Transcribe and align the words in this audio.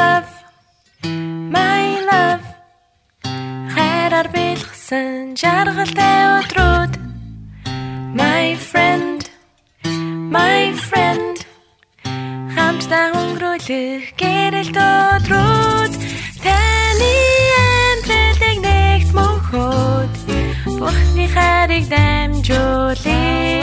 love 0.00 0.32
my 1.56 1.84
love. 2.10 2.46
Хайраар 3.74 4.28
бэлгсэн 4.34 5.36
жаргалтай 5.40 6.18
өдрүүд. 6.38 6.92
My 8.20 8.46
friend 8.70 9.20
my 10.36 10.64
friend. 10.88 11.36
Хамтдаа 12.54 13.06
өнгөрүүлэх 13.20 14.04
гэрэл 14.20 14.72
өдрүүд. 14.88 15.92
Таны 16.44 17.14
амьдралыг 17.66 18.58
нэгт 18.66 19.10
мөнхөд 19.16 20.14
Бурхны 20.80 21.26
хайрыг 21.34 21.84
дамжуулъя 21.92 23.59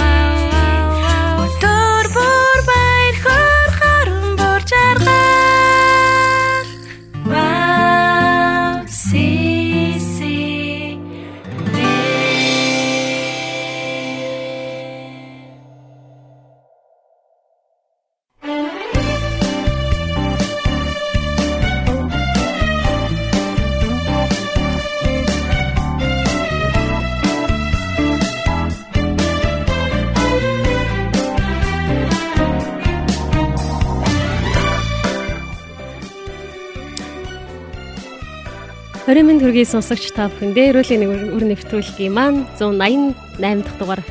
20 39.07 39.23
минут 39.23 39.47
хүргэе 39.47 39.63
сонсогч 39.63 40.11
та 40.11 40.27
бүхэндээ 40.27 40.75
өрөөлийн 40.75 41.31
өр 41.31 41.43
нэвтрүүлгийн 41.47 42.11
маань 42.11 42.43
188 42.59 43.39
дахь 43.39 43.79
дугаар 43.79 44.03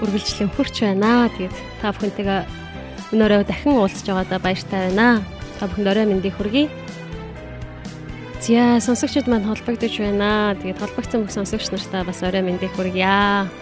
үргэлжлэн 0.00 0.48
хурч 0.56 0.80
байна. 0.80 1.28
Тэгээд 1.36 1.52
та 1.84 1.92
бүхэнтэйгээ 1.92 2.40
өнөөрөө 3.12 3.44
дахин 3.44 3.76
уулзж 3.76 4.08
байгаадаа 4.08 4.40
баяртай 4.40 4.88
байна. 4.88 5.20
Та 5.60 5.68
бүхэнд 5.68 5.84
орой 5.92 6.06
мэндийг 6.08 6.32
хүргэе. 6.40 6.72
Зя 8.40 8.80
сонсогчид 8.80 9.28
маань 9.28 9.44
холбогдож 9.44 10.00
байна. 10.00 10.56
Тэгээд 10.64 10.80
холбогдсон 10.80 11.28
бүх 11.28 11.36
сонсогч 11.36 11.68
нартаа 11.68 12.08
бас 12.08 12.24
орой 12.24 12.40
мэндийг 12.40 12.72
хүргье. 12.72 13.52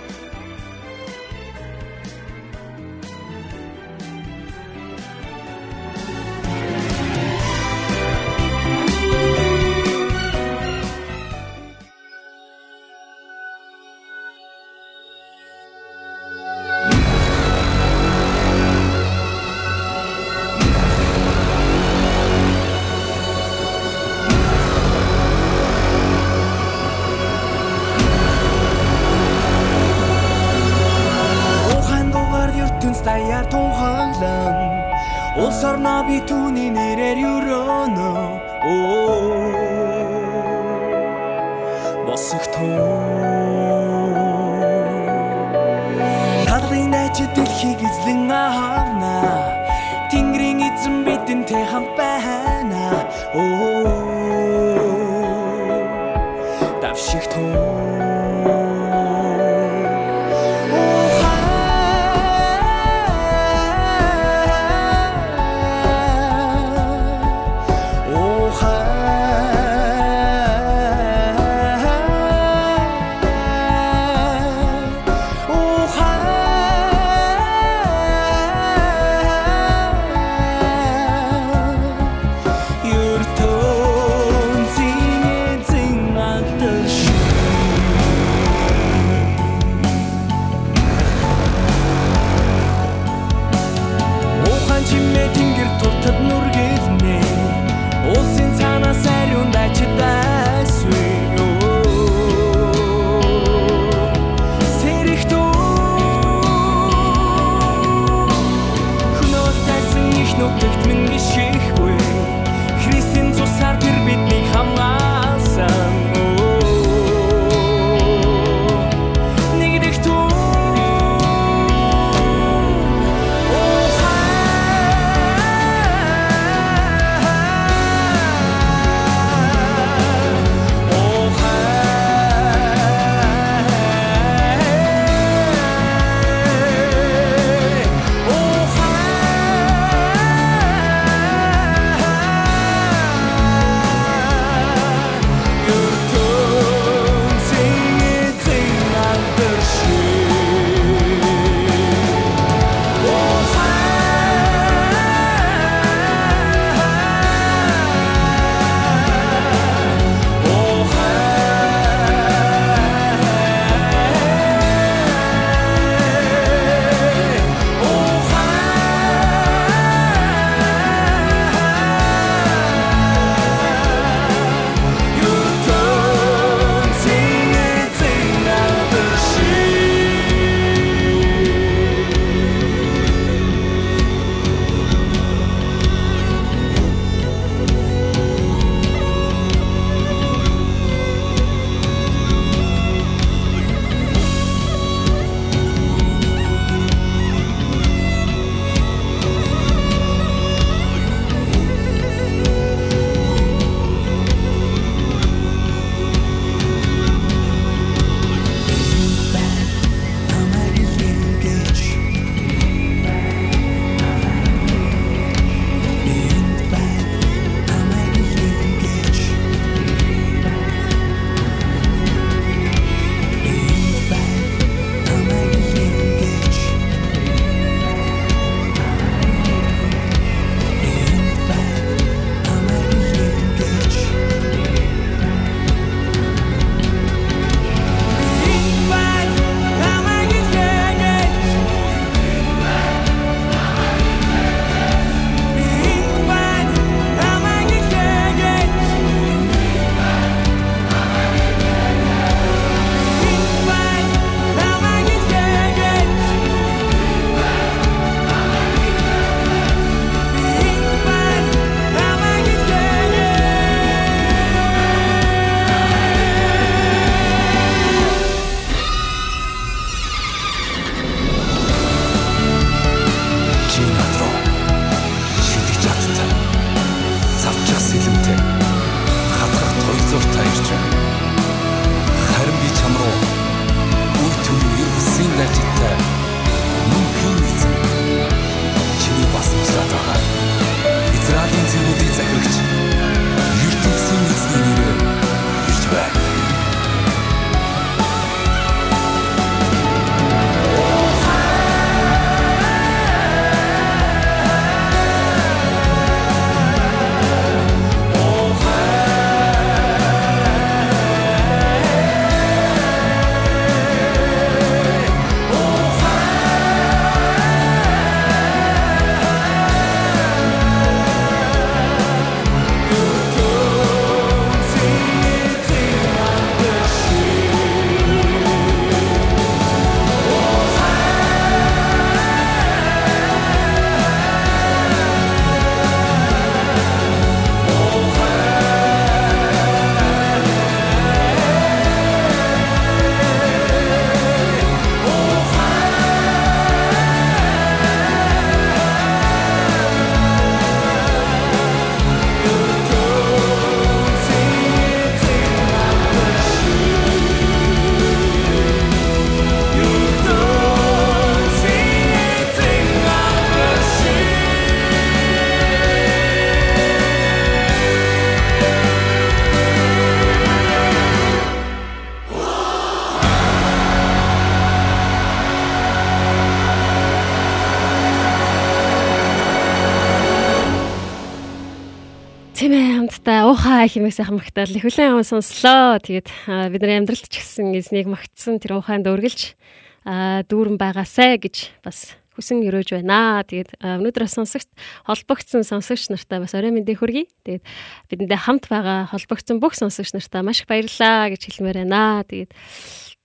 Уухай 383.81 383.97
хэмээх 383.97 384.13
сайхан 384.13 384.37
магтаал 384.37 384.77
их 384.77 384.85
хүлэн 384.85 385.17
аван 385.17 385.25
сонслоо. 385.25 385.97
Тэгээд 386.05 386.29
бидний 386.69 387.01
амьдралд 387.01 387.33
ч 387.33 387.41
гэсэн 387.41 387.73
эзнийг 387.81 388.13
магтсан 388.13 388.61
тэр 388.61 388.77
ухаанд 388.77 389.09
өргөлж 389.09 389.57
дүүрэн 390.05 390.77
байгаасай 390.77 391.41
гэж 391.41 391.81
бас 391.81 392.13
хүсэн 392.37 392.61
өрөөж 392.61 393.01
байна. 393.01 393.41
Тэгээд 393.41 393.81
өнөөдөр 393.81 394.29
сонсогч 394.29 394.69
холбогдсон 395.09 395.65
сонсогч 395.65 396.13
нартай 396.13 396.45
бас 396.45 396.53
орой 396.53 396.77
мэндийг 396.77 397.01
хүргэе. 397.01 397.25
Тэгээд 397.49 397.65
бидэндээ 398.13 398.41
хамт 398.45 398.69
байгаа 398.69 399.09
холбогдсон 399.17 399.65
бүх 399.65 399.73
сонсогч 399.73 400.13
нартай 400.13 400.45
маш 400.45 400.61
их 400.61 400.69
баярлалаа 400.69 401.33
гэж 401.33 401.41
хэлмээр 401.49 401.89
байна. 401.89 402.21
Тэгээд 402.29 402.53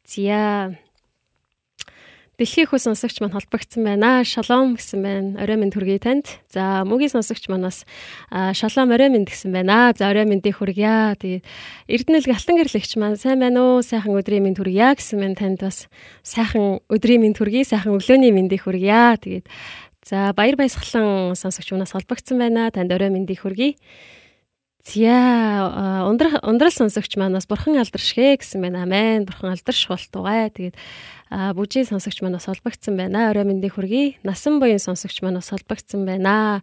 зя 0.08 0.72
Дэлхийн 2.36 2.68
хүү 2.68 2.84
сонсогч 2.84 3.24
маань 3.24 3.32
холбогдсон 3.32 3.88
байна. 3.88 4.20
Шалом 4.28 4.76
гэсэн 4.76 5.00
байна. 5.00 5.40
Орой 5.40 5.56
минь 5.56 5.72
хүргэе 5.72 6.04
танд. 6.04 6.28
За 6.52 6.84
мөгийн 6.84 7.16
сонсогч 7.16 7.48
маань 7.48 7.64
бас 7.64 7.88
шалом 8.52 8.92
орой 8.92 9.08
минь 9.08 9.24
гэсэн 9.24 9.56
байна. 9.56 9.96
За 9.96 10.12
орой 10.12 10.28
миньдийг 10.28 10.60
хүргье. 10.60 11.16
Тэгээд 11.16 11.48
Эрдэнэл 11.88 12.28
галтан 12.28 12.60
гэрлэгч 12.60 13.00
маань 13.00 13.16
сайн 13.16 13.40
байна 13.40 13.80
уу? 13.80 13.80
Сайхан 13.80 14.20
өдрийн 14.20 14.44
минь 14.44 14.60
хүргье 14.60 15.00
гэсэн 15.00 15.16
байна 15.16 15.40
танд 15.40 15.64
бас 15.64 15.88
сайхан 16.28 16.84
өдрийн 16.92 17.24
минь 17.24 17.40
хүргэе. 17.40 17.64
Сайхан 17.64 17.96
өглөөний 17.96 18.36
миньдийг 18.36 18.68
хүргье. 18.68 19.16
Тэгээд 19.16 19.48
за 20.04 20.36
баяр 20.36 20.60
баясгалан 20.60 21.40
сонсогч 21.40 21.72
манаас 21.72 21.96
холбогдсон 21.96 22.36
байна. 22.36 22.68
Танд 22.68 22.92
орой 22.92 23.16
миньдийг 23.16 23.48
хүргэе. 23.48 23.80
Зя 24.86 26.06
ундрал 26.06 26.70
сонсогч 26.70 27.18
маань 27.18 27.34
бас 27.34 27.50
бурхан 27.50 27.74
алдаршгэ 27.82 28.38
гэсэн 28.38 28.62
байна. 28.62 28.86
Амен. 28.86 29.26
Бурхан 29.26 29.58
алдарш 29.58 29.90
болтугай. 29.90 30.54
Тэгээд 30.54 30.78
бүжийн 31.58 31.90
сонсогч 31.90 32.22
маань 32.22 32.38
бас 32.38 32.46
холбогдсон 32.46 32.94
байна. 32.94 33.34
Орой 33.34 33.50
мэндийг 33.50 33.74
хүргэе. 33.74 34.22
Насан 34.22 34.62
буян 34.62 34.78
сонсогч 34.78 35.26
маань 35.26 35.42
бас 35.42 35.50
холбогдсон 35.50 36.06
байна. 36.06 36.62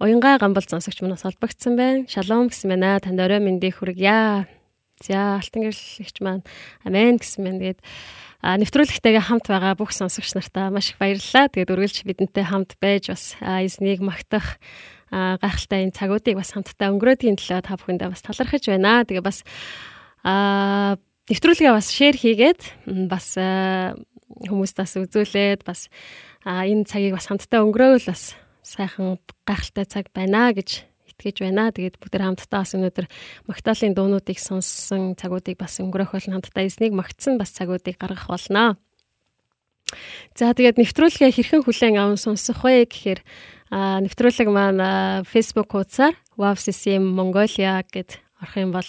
Уянгаа 0.00 0.40
гамбал 0.40 0.64
сонсогч 0.64 1.04
маань 1.04 1.12
бас 1.12 1.28
холбогдсон 1.28 1.76
байна. 1.76 2.08
Шалом 2.08 2.48
гэсэн 2.48 2.72
байна. 2.72 2.96
Танд 3.04 3.20
орой 3.20 3.44
мэндийг 3.44 3.76
хүргье. 3.84 4.48
За 5.04 5.36
алтан 5.36 5.68
гэрлэгч 5.68 6.24
маань 6.24 6.40
амен 6.88 7.20
гэсэн 7.20 7.44
байна. 7.44 7.60
Тэгээд 7.60 7.80
нэвтрүүлэгтэйгээ 8.42 9.28
хамт 9.28 9.46
байгаа 9.52 9.76
бүх 9.76 9.92
сонсогч 9.92 10.32
нартаа 10.32 10.72
маш 10.72 10.96
их 10.96 10.98
баярлалаа. 10.98 11.52
Тэгээд 11.52 11.68
үргэлж 11.68 12.08
бидэнтэй 12.08 12.48
хамт 12.48 12.80
байж 12.80 13.12
бас 13.12 13.36
эзнийг 13.44 14.00
магтах 14.00 14.56
гайхалтай 15.12 15.84
энэ 15.84 15.96
цагуудыг 15.96 16.34
бас 16.40 16.56
хамтдаа 16.56 16.88
өнгөрөөдгийн 16.96 17.36
төлөө 17.36 17.60
та 17.60 17.76
бүхэндээ 17.76 18.08
бас 18.08 18.24
талархаж 18.24 18.64
байна. 18.64 19.04
Тэгээ 19.04 19.20
бас 19.20 19.44
аа 20.24 20.96
нэвтрүүлгээ 21.28 21.72
бас 21.76 21.88
шеэр 21.92 22.16
хийгээд 22.16 22.60
бас 23.12 23.36
хүмүүст 23.36 24.76
бас 24.80 24.92
үзүүлээд 24.96 25.60
бас 25.68 25.92
энэ 26.48 26.88
цагийг 26.88 27.12
бас 27.14 27.28
хамтдаа 27.28 27.60
өнгөрөөвөл 27.68 28.08
бас 28.08 28.34
сайхан 28.64 29.20
гайхалтай 29.44 29.86
цаг 29.86 30.06
байна 30.16 30.50
гэж 30.56 30.88
итгэж 31.12 31.44
байна. 31.44 31.70
Тэгээд 31.70 32.00
бүгд 32.00 32.18
хамтдаа 32.18 32.64
бас 32.64 32.72
өнөөдөр 32.72 33.06
магтаалын 33.46 33.94
дуунуудыг 33.94 34.38
сонссон 34.40 35.14
цагуудыг 35.14 35.60
бас 35.60 35.78
өнгөрөх 35.78 36.16
болно. 36.16 36.40
Хамтдаа 36.40 36.64
эзнийг 36.64 36.96
магтсан 36.96 37.36
бас 37.36 37.52
цагуудыг 37.52 38.00
гаргах 38.00 38.26
болно. 38.26 38.80
За 40.34 40.50
тэгээд 40.56 40.80
нэвтрүүлгээ 40.80 41.30
хэрхэн 41.36 41.62
хүлээн 41.68 42.00
аван 42.00 42.16
сонсох 42.16 42.64
вэ 42.64 42.88
гэхээр 42.88 43.20
нэвтрүүлэг 43.72 44.48
маань 44.52 45.24
Facebook 45.24 45.72
хуудасаар 45.72 46.12
WavCCM 46.36 47.08
Mongolia 47.08 47.80
гэд 47.80 48.20
орох 48.44 48.56
юм 48.60 48.68
бол 48.76 48.84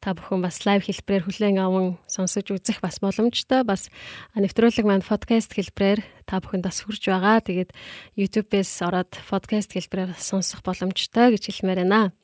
та 0.00 0.16
бүхэн 0.16 0.40
бас 0.40 0.64
лайв 0.64 0.88
хэлбэрээр 0.88 1.28
хүлээн 1.28 1.60
аван 1.60 2.00
сонсож 2.08 2.48
үзэх 2.48 2.80
бас 2.80 3.04
боломжтой. 3.04 3.68
Бас 3.68 3.92
нэвтрүүлэг 4.32 4.88
маань 4.88 5.04
подкаст 5.04 5.52
хэлбэрээр 5.52 6.00
та 6.24 6.40
бүхэнд 6.40 6.64
бас 6.64 6.80
хүрж 6.80 7.04
байгаа. 7.04 7.44
Тэгээд 7.44 7.76
YouTube-ээс 8.16 8.72
ороод 8.80 9.12
подкаст 9.28 9.76
хэлбэрээр 9.76 10.16
сонсох 10.16 10.64
боломжтой 10.64 11.36
гэж 11.36 11.44
хэлмээр 11.44 11.84
байна. 11.84 12.16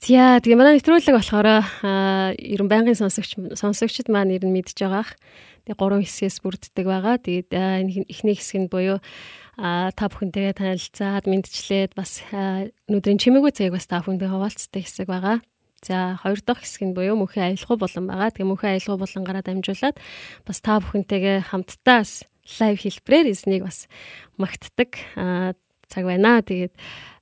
За 0.00 0.40
тэгээ 0.40 0.56
манай 0.56 0.80
нэвтрүүлэг 0.80 1.12
болохоор 1.12 1.48
ерөн 2.40 2.68
байнгын 2.72 2.96
сонсогч 2.96 3.36
сонсогчд 3.56 4.08
маань 4.08 4.32
ер 4.32 4.44
нь 4.48 4.52
мэдж 4.52 4.80
байгаах. 4.80 5.16
Тэгээ 5.64 5.80
гурван 5.80 6.04
хэсгээс 6.04 6.44
бүрддэг 6.44 6.84
байгаа. 6.84 7.16
Тэгээд 7.20 7.52
эхний 8.04 8.36
хэсэг 8.36 8.64
нь 8.64 8.72
буюу 8.72 9.00
та 9.56 10.04
бүхэнтэйгээ 10.12 10.54
танилцаад 10.60 11.24
мэдчлээд 11.24 11.96
бас 11.96 12.20
өнөөдрийн 12.28 13.16
чимээгүй 13.16 13.52
цагийг 13.56 13.72
бас 13.72 13.88
та 13.88 14.04
бүхэндээ 14.04 14.28
хуваалцдаг 14.28 14.84
хэсэг 14.84 15.08
байгаа. 15.08 15.40
За 15.80 16.20
хоёр 16.20 16.40
дахь 16.44 16.60
хэсэг 16.60 16.92
нь 16.92 16.96
буюу 16.96 17.16
мөнхийн 17.16 17.56
аялал 17.56 17.80
болон 17.80 18.04
байгаа. 18.04 18.36
Тэгээ 18.36 18.50
мөнхийн 18.52 18.72
аялал 18.76 19.00
болонгаараа 19.00 19.44
дамжуулаад 19.48 19.96
бас 20.44 20.58
та 20.60 20.76
бүхэнтэйгээ 20.84 21.48
хамтдаа 21.48 22.04
лайв 22.60 22.76
хэлбэрээр 22.84 23.32
эзнийг 23.32 23.64
бас 23.64 23.88
магтдаг 24.36 24.90
цаг 25.88 26.04
байна. 26.04 26.44
Тэгээд 26.44 26.74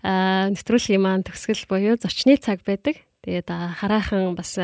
нэвтрүүлгийн 0.02 1.02
маань 1.02 1.22
төгсгөл 1.22 1.70
буюу 1.70 1.94
зочны 2.02 2.34
цаг 2.42 2.66
байдаг. 2.66 2.98
Тэгээд 3.22 3.46
хараахан 3.78 4.34
бас 4.34 4.58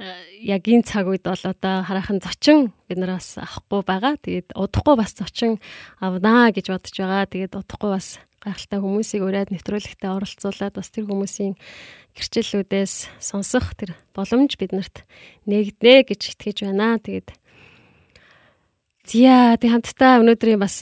яг 0.00 0.64
энэ 0.64 0.88
цаг 0.88 1.04
үед 1.12 1.28
бол 1.28 1.44
одоо 1.44 1.84
хараахан 1.84 2.24
зочин 2.24 2.72
бид 2.88 2.98
нараас 2.98 3.36
авахгүй 3.36 3.84
байгаа. 3.84 4.16
Тэгээд 4.16 4.56
удахгүй 4.56 4.96
бас 4.96 5.12
зочин 5.12 5.60
авнаа 6.00 6.48
гэж 6.56 6.72
бодож 6.72 6.96
байгаа. 6.96 7.28
Тэгээд 7.28 7.52
удахгүй 7.60 7.90
бас 7.92 8.16
гайхалтай 8.40 8.80
хүмүүсийг 8.80 9.20
ураад 9.20 9.52
нэвтрүүлэгтээ 9.52 10.08
оролцуулаад 10.08 10.74
бас 10.80 10.88
тэр 10.88 11.04
хүмүүсийн 11.04 11.60
гэрчлэлүүдээс 12.16 13.20
сонсох 13.20 13.76
тэр 13.76 13.92
боломж 14.16 14.56
биднэрт 14.56 15.04
нэгднэ 15.44 16.08
гэж 16.08 16.20
итгэж 16.32 16.64
байна. 16.64 16.96
Тэгээд 16.96 17.28
зя 19.04 19.60
тэг 19.60 19.68
хамтдаа 19.68 20.24
өнөөдрийн 20.24 20.56
бас 20.56 20.80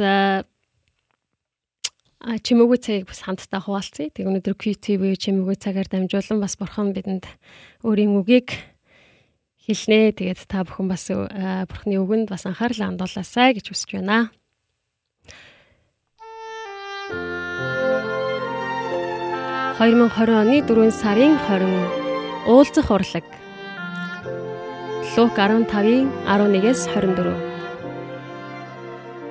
чимээгүй 2.23 2.79
цагийг 2.79 3.07
бас 3.11 3.27
хамтдаа 3.27 3.59
хуваалцъя. 3.67 4.15
Тэг 4.15 4.31
өнөөдөр 4.31 4.55
QTV 4.55 5.19
чимээгүй 5.19 5.59
цагаар 5.59 5.91
дамжуулан 5.91 6.39
бас 6.39 6.55
бурхан 6.55 6.95
бидэнд 6.95 7.27
өөрийн 7.83 8.15
үгийг 8.15 8.78
хэлнэ. 9.69 10.17
Тэгээд 10.17 10.49
та 10.49 10.65
бүхэн 10.65 10.89
бас 10.89 11.13
бурханы 11.13 12.01
үгэнд 12.01 12.33
бас 12.33 12.49
анхаарал 12.49 12.97
хандуулаасай 12.97 13.53
гэж 13.53 13.69
хүсэж 13.69 14.01
байна. 14.01 14.33
2020 19.79 20.35
оны 20.35 20.59
4 20.67 20.91
сарын 20.91 21.39
20 21.47 22.51
уулзах 22.51 22.91
урлаг. 22.91 23.23
Лук 25.15 25.39
15-ийн 25.39 26.11
11-с 26.27 26.91
24. 26.91 27.39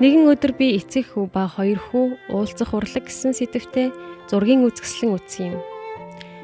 Нэгэн 0.00 0.24
өдөр 0.32 0.52
би 0.56 0.76
эцэг 0.80 1.12
хүү 1.12 1.28
ба 1.28 1.48
хоёр 1.52 1.76
хүү 1.76 2.32
уулзах 2.32 2.72
урлаг 2.72 3.04
гэсэн 3.08 3.36
сэдвтэ 3.36 3.92
зургийн 4.30 4.64
үзэсгэлэн 4.64 5.16
үтсэн 5.20 5.44
юм. 5.52 5.77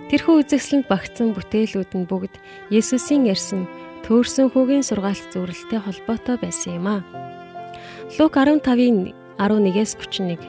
Тэрхүү 0.05 0.45
үзэсгэлэнд 0.45 0.85
багтсан 0.85 1.33
бүтээлүүд 1.33 1.93
нь 1.97 2.05
бүгд 2.05 2.35
Есүсийн 2.69 3.25
ярьсан 3.25 3.65
төөрсөн 4.05 4.53
хүүгийн 4.53 4.85
сургаалт 4.85 5.33
зөвлөлтөй 5.33 5.81
холбоотой 5.81 6.37
байсан 6.37 6.77
юм 6.77 6.87
а. 6.93 6.97
Лук 8.21 8.37
15-ийн 8.37 9.17
11-с 9.41 9.97
31. 9.97 10.45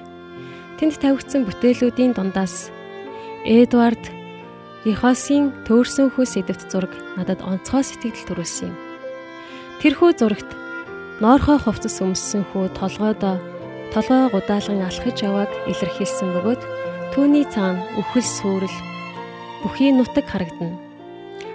Тэнд 0.76 1.00
тавигдсан 1.00 1.48
бүтээлүүдийн 1.48 2.12
дундаас 2.12 2.68
Эдвард 3.48 4.04
Рихосын 4.84 5.56
төөрсөн 5.64 6.12
хүү 6.12 6.26
сэдвт 6.28 6.68
зураг 6.68 6.92
надад 7.16 7.40
онцгой 7.40 7.88
сэтгэл 7.88 8.28
төрүүлсэн 8.28 8.70
юм. 8.70 8.76
Тэрхүү 9.80 10.12
зурагт 10.20 10.52
ноорхой 11.24 11.64
хувцас 11.64 12.04
өмссөн 12.04 12.44
хүү 12.52 12.76
толгойдоо 12.76 13.40
толгой 13.96 14.28
гудаалган 14.36 14.84
алхаж 14.84 15.18
явааг 15.24 15.52
илэрхийлсэн 15.72 16.28
бөгөөд 16.36 16.62
түүний 17.16 17.48
цаана 17.48 17.80
үхэл 17.96 18.28
сүрэл 18.28 18.95
бүхий 19.64 19.92
нутаг 19.96 20.26
харагдана. 20.28 20.80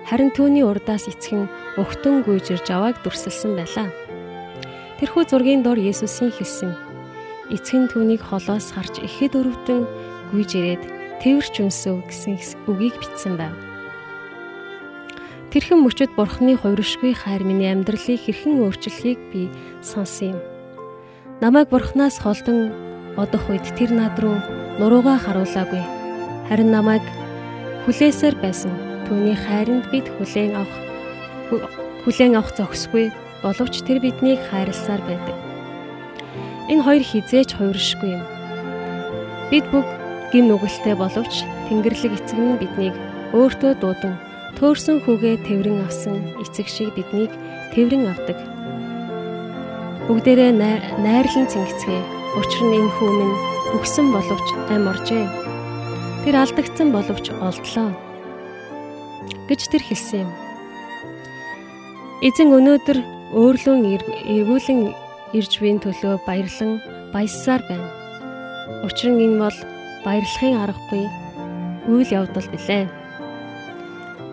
Харин 0.08 0.30
түүний 0.32 0.64
урдаас 0.64 1.08
эцхэн 1.10 1.50
өгтөн 1.80 2.24
гүйж 2.24 2.56
ирж 2.56 2.66
авааг 2.70 3.02
дүрсэлсэн 3.04 3.52
байлаа. 3.58 3.88
Тэрхүү 4.98 5.22
зургийн 5.28 5.62
дор 5.64 5.78
Есүсийн 5.80 6.32
хэлсэн 6.32 6.72
эцэг 7.50 7.76
нь 7.82 7.90
түүнийг 7.90 8.22
холоос 8.22 8.70
харж 8.70 9.02
ихэд 9.02 9.34
өрөвдөн 9.34 9.82
гүйж 10.30 10.50
ирээд 10.54 10.82
Тэвэрч 11.20 11.54
үнсөв 11.60 12.00
гэсэн 12.08 12.40
үгийг 12.70 12.96
бичсэн 12.96 13.36
байв. 13.36 13.52
Тэрхэн 15.52 15.82
мөчөд 15.82 16.14
бурхны 16.16 16.56
хувиршгүй 16.56 17.12
хайр 17.12 17.44
миний 17.44 17.68
амьдралыг 17.74 18.22
хэрхэн 18.24 18.62
өөрчлөхийг 18.64 19.20
би 19.34 19.50
сонсон 19.82 20.32
юм. 20.32 20.38
Намайг 21.42 21.68
бурхнаас 21.68 22.22
холдон 22.22 22.72
одох 23.20 23.50
үед 23.50 23.66
тэр 23.76 23.90
над 23.92 24.16
руу 24.16 24.38
нуруугаа 24.78 25.18
харуулаагүй. 25.20 25.84
Харин 26.48 26.70
намайг 26.70 27.04
хүлээсээр 27.86 28.36
байсан. 28.40 28.72
Түүний 29.08 29.36
хайранд 29.36 29.88
бид 29.90 30.06
хүлээн 30.16 30.54
авах 30.54 30.76
хүлээн 32.04 32.36
авах 32.38 32.52
зохисгүй 32.54 33.10
боловч 33.42 33.82
тэр 33.84 33.98
биднийг 34.04 34.40
хайрласаар 34.48 35.02
байдаг. 35.04 35.36
Энэ 36.70 36.84
хоёр 36.84 37.04
хизээч 37.04 37.56
хувиршгүй 37.56 38.20
юм. 38.20 38.24
Бид 39.50 39.66
бүгд 39.72 39.90
гим 40.30 40.46
нүгэлтэй 40.46 40.94
боловч 40.94 41.42
Тэнгэрлэг 41.66 42.14
эцэг 42.14 42.38
нь 42.38 42.60
биднийг 42.60 42.94
өөртөө 43.34 43.72
дуудан 43.82 44.14
төөрсөн 44.58 45.02
хүүгээ 45.02 45.42
тэрвэн 45.46 45.82
авсан 45.82 46.20
эцэг 46.42 46.66
шиг 46.70 46.94
биднийг 46.94 47.32
тэрвэн 47.74 48.06
авдаг. 48.12 48.38
Бүгдээрээ 50.06 50.52
найрлан 51.02 51.46
цэнгэцгээ. 51.50 52.02
Учир 52.38 52.62
нь 52.66 52.76
энэ 52.78 52.94
хүү 52.94 53.10
минь 53.10 53.36
өгсөн 53.74 54.06
боловч 54.14 54.48
ам 54.70 54.86
оржээ. 54.90 55.49
Тэр 56.20 56.36
алдагдсан 56.36 56.92
боловч 56.92 57.32
олдлоо 57.32 57.96
гэж 59.48 59.60
тэр 59.72 59.82
хэлсэн 59.82 60.28
юм. 60.28 60.30
Эзэн 62.20 62.52
өнөөдөр 62.52 62.98
өөрлөн 63.32 63.80
эргүүлэн 64.28 64.80
ирж 65.32 65.52
буйн 65.56 65.80
төлөө 65.80 66.20
баярлан 66.28 66.84
баяссаар 67.16 67.64
байна. 67.64 67.88
Учир 68.84 69.16
нь 69.16 69.24
энэ 69.24 69.40
бол 69.40 69.58
баярлахын 70.04 70.60
аргагүй 70.60 71.08
үйл 71.88 72.10
явдал 72.12 72.48
билээ. 72.52 72.84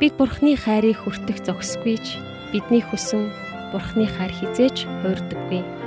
Бид 0.04 0.14
Бурхны 0.20 0.60
хайрыг 0.60 1.00
хүртэх 1.00 1.40
зохисгүйч 1.48 2.20
бидний 2.52 2.84
хүсэн 2.84 3.32
Бурхны 3.72 4.12
хайр 4.12 4.36
хизээж 4.36 4.84
хуурдаггүй. 5.02 5.87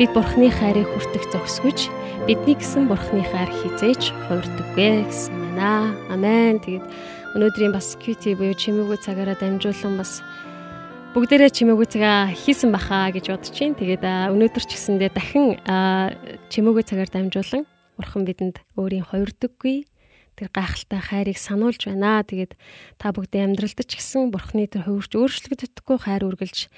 Бид 0.00 0.16
Бурхны 0.16 0.48
хайрыг 0.48 0.88
хүртэх 0.88 1.28
зохисгүйч 1.28 1.92
бидний 2.24 2.56
гэсэн 2.56 2.88
Бурхны 2.88 3.20
хайр 3.20 3.52
хизээж 3.52 4.16
хуурдаггүй 4.32 5.04
гэсэн 5.04 5.36
байна. 5.60 5.92
Амен. 6.08 6.56
Тэгээд 6.56 6.88
өнөөдрийн 7.36 7.68
бас 7.76 8.00
QT 8.00 8.32
буюу 8.32 8.56
чимээгүй 8.56 8.96
цагаараа 8.96 9.36
дамжуулан 9.36 10.00
бас 10.00 10.24
бүгдээрээ 11.12 11.52
чимээгүй 11.52 11.84
цагаа 11.92 12.32
хийсэн 12.32 12.72
баха 12.72 13.12
гэж 13.12 13.28
бодож 13.28 13.52
чинь. 13.52 13.76
Тэгээд 13.76 14.00
өнөөдөр 14.32 14.64
ч 14.64 14.72
гэсэндээ 14.72 15.12
дахин 15.12 15.60
чимээгүй 16.48 16.84
цагаар 16.88 17.12
дамжуулан 17.12 17.68
Бурхан 18.00 18.24
бидэнд 18.24 18.56
өөрийн 18.80 19.04
хоёрдоггүй 19.04 19.84
тэр 20.40 20.48
гайхалтай 20.48 21.00
хайрыг 21.12 21.36
сануулж 21.36 21.92
байна. 21.92 22.24
Тэгээд 22.24 22.56
та 22.96 23.12
бүгдээ 23.12 23.52
амьдралд 23.52 23.84
ч 23.84 24.00
гэсэн 24.00 24.32
бурхны 24.32 24.64
тэр 24.64 24.88
хувирч 24.88 25.12
өөрчлөгддөггүй 25.12 25.98
хайр 26.08 26.24
үргэлж 26.24 26.72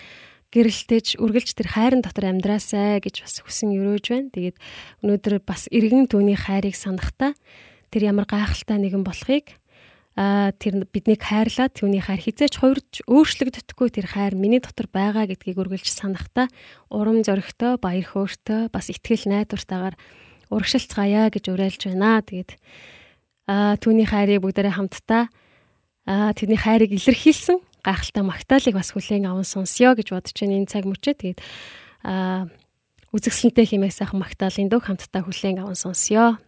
гэрэлтэж 0.53 1.17
үргэлж 1.17 1.57
тэр 1.57 1.69
хайрын 1.73 2.05
дотор 2.05 2.29
амьдраасай 2.29 3.01
гэж 3.01 3.25
бас 3.25 3.41
хүсэн 3.41 3.73
өрөөж 3.73 4.07
байна. 4.13 4.29
Тэгээд 4.37 4.57
өнөөдөр 5.01 5.35
бас 5.49 5.67
иргэн 5.73 6.07
түүний 6.13 6.37
хайрыг 6.37 6.77
санахтаа 6.77 7.33
тэр 7.89 8.13
ямар 8.13 8.29
гайхалтай 8.29 8.77
нэгэн 8.77 9.01
болохыг 9.01 9.57
а 10.13 10.53
тэр 10.61 10.85
биднийг 10.93 11.25
хайрлаад 11.25 11.73
түүний 11.73 12.05
хайр 12.05 12.21
хизээч 12.21 12.61
хувирж 12.61 13.01
өөрчлөгддөггүй 13.09 13.89
тэр 13.97 14.07
хайр 14.13 14.37
миний 14.37 14.61
дотор 14.61 14.93
байгаа 14.93 15.25
гэдгийг 15.25 15.57
үргэлж 15.57 15.89
санахтаа 15.89 16.53
урам 16.93 17.25
зоригтой 17.25 17.81
баяр 17.81 18.05
хөөртэй 18.05 18.69
бас 18.69 18.93
ихтгэл 18.93 19.25
найдвартайгаар 19.33 19.97
урагшилцгаая 20.53 21.33
гэж 21.33 21.45
уриалж 21.49 21.81
байна. 21.89 22.21
Тэгээд 22.21 22.61
аа 23.49 23.81
түүний 23.81 24.05
хайрыг 24.05 24.45
бүгдээрээ 24.45 24.77
хамтдаа 24.77 25.33
аа 26.05 26.37
тэрний 26.37 26.61
хайрыг 26.61 26.93
илэрхийлсэн 26.93 27.57
гайхалтай 27.83 28.23
магтаалыг 28.23 28.75
бас 28.79 28.95
хүлээн 28.95 29.27
аван 29.27 29.47
сонсё 29.47 29.95
гэж 29.99 30.15
бодож 30.15 30.37
байна 30.39 30.59
энэ 30.63 30.71
цаг 30.71 30.87
мөчөө. 30.87 31.15
Тэгээд 31.19 31.41
аа 32.07 32.49
үзэгсэлнтэй 33.13 33.67
хэмээх 33.69 33.93
сайхан 33.93 34.23
магтаалын 34.23 34.71
дуу 34.73 34.81
хамтдаа 34.81 35.23
хүлээн 35.27 35.61
аван 35.61 35.77
сонсё. 35.77 36.41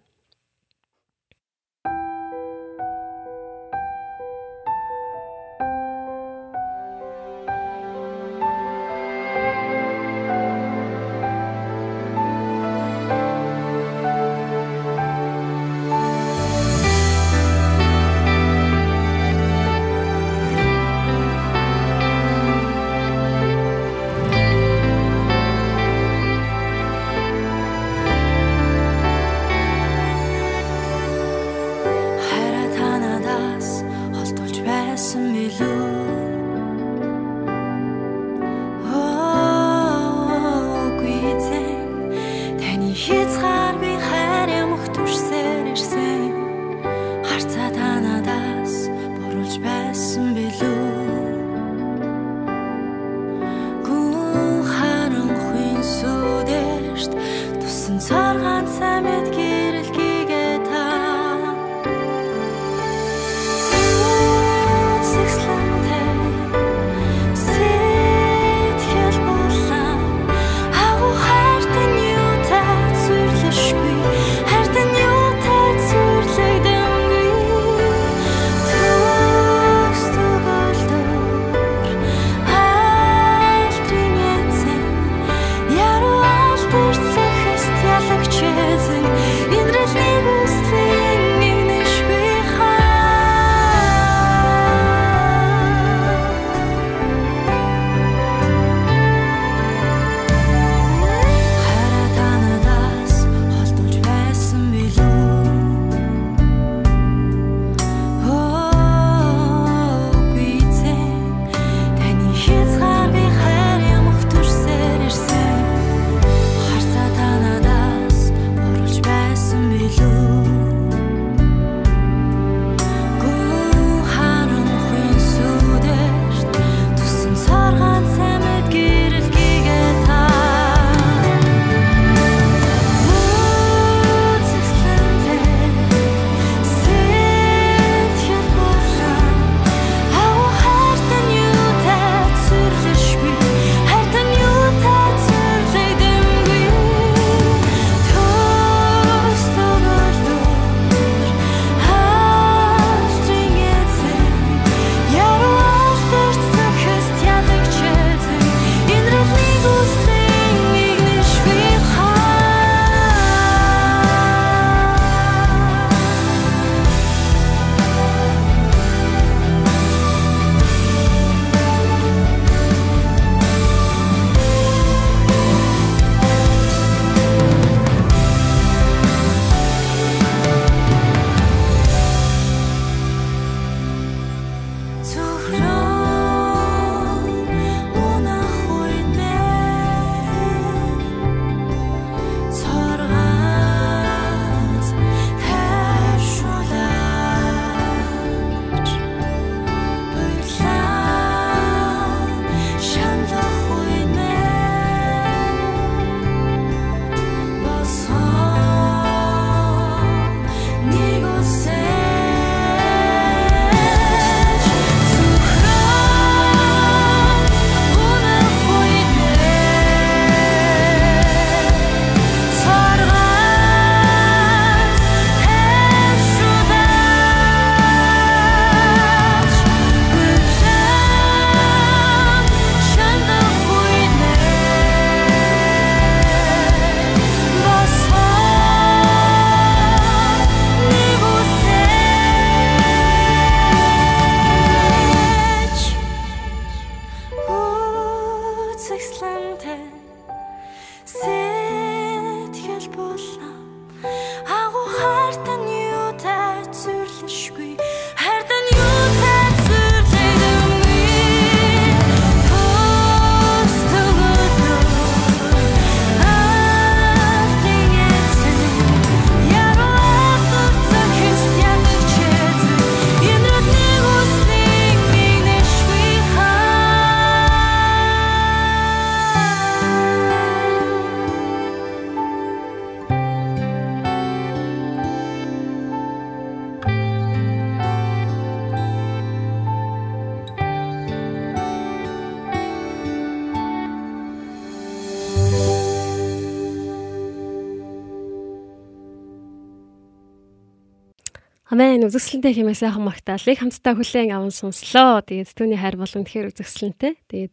Амен 302.04 302.12
үзэсгэлэнтэй 302.12 302.52
хэмээх 302.52 302.80
сайхан 302.84 303.00
магтаалыг 303.00 303.56
хамтдаа 303.64 303.96
хүлээн 303.96 304.36
аван 304.36 304.52
сонслоо. 304.52 305.24
Тэгээд 305.24 305.56
түүний 305.56 305.80
хайр 305.80 305.96
болон 305.96 306.28
тэгэхээр 306.28 306.52
үзэсгэлэнтэй. 306.52 307.12
Тэгээд 307.32 307.52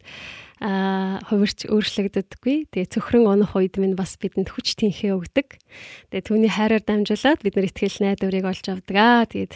аа 0.60 1.24
хувирч 1.24 1.72
өөрчлөгддөггүй. 1.72 2.68
Тэгээд 2.68 2.92
цөхрөн 2.92 3.32
унах 3.32 3.56
үед 3.56 3.80
минь 3.80 3.96
бас 3.96 4.20
бидэнд 4.20 4.52
хүч 4.52 4.76
тэнхээ 4.76 5.16
өгдөг. 5.16 5.56
Тэгээд 6.12 6.28
түүний 6.28 6.52
хайраар 6.52 6.84
дамжуулаад 6.84 7.40
бид 7.40 7.56
нар 7.56 7.68
итгэл 7.72 8.04
найдварыг 8.04 8.44
олж 8.52 8.66
авдаг 8.68 8.98
аа. 9.00 9.24
Тэгээд 9.24 9.54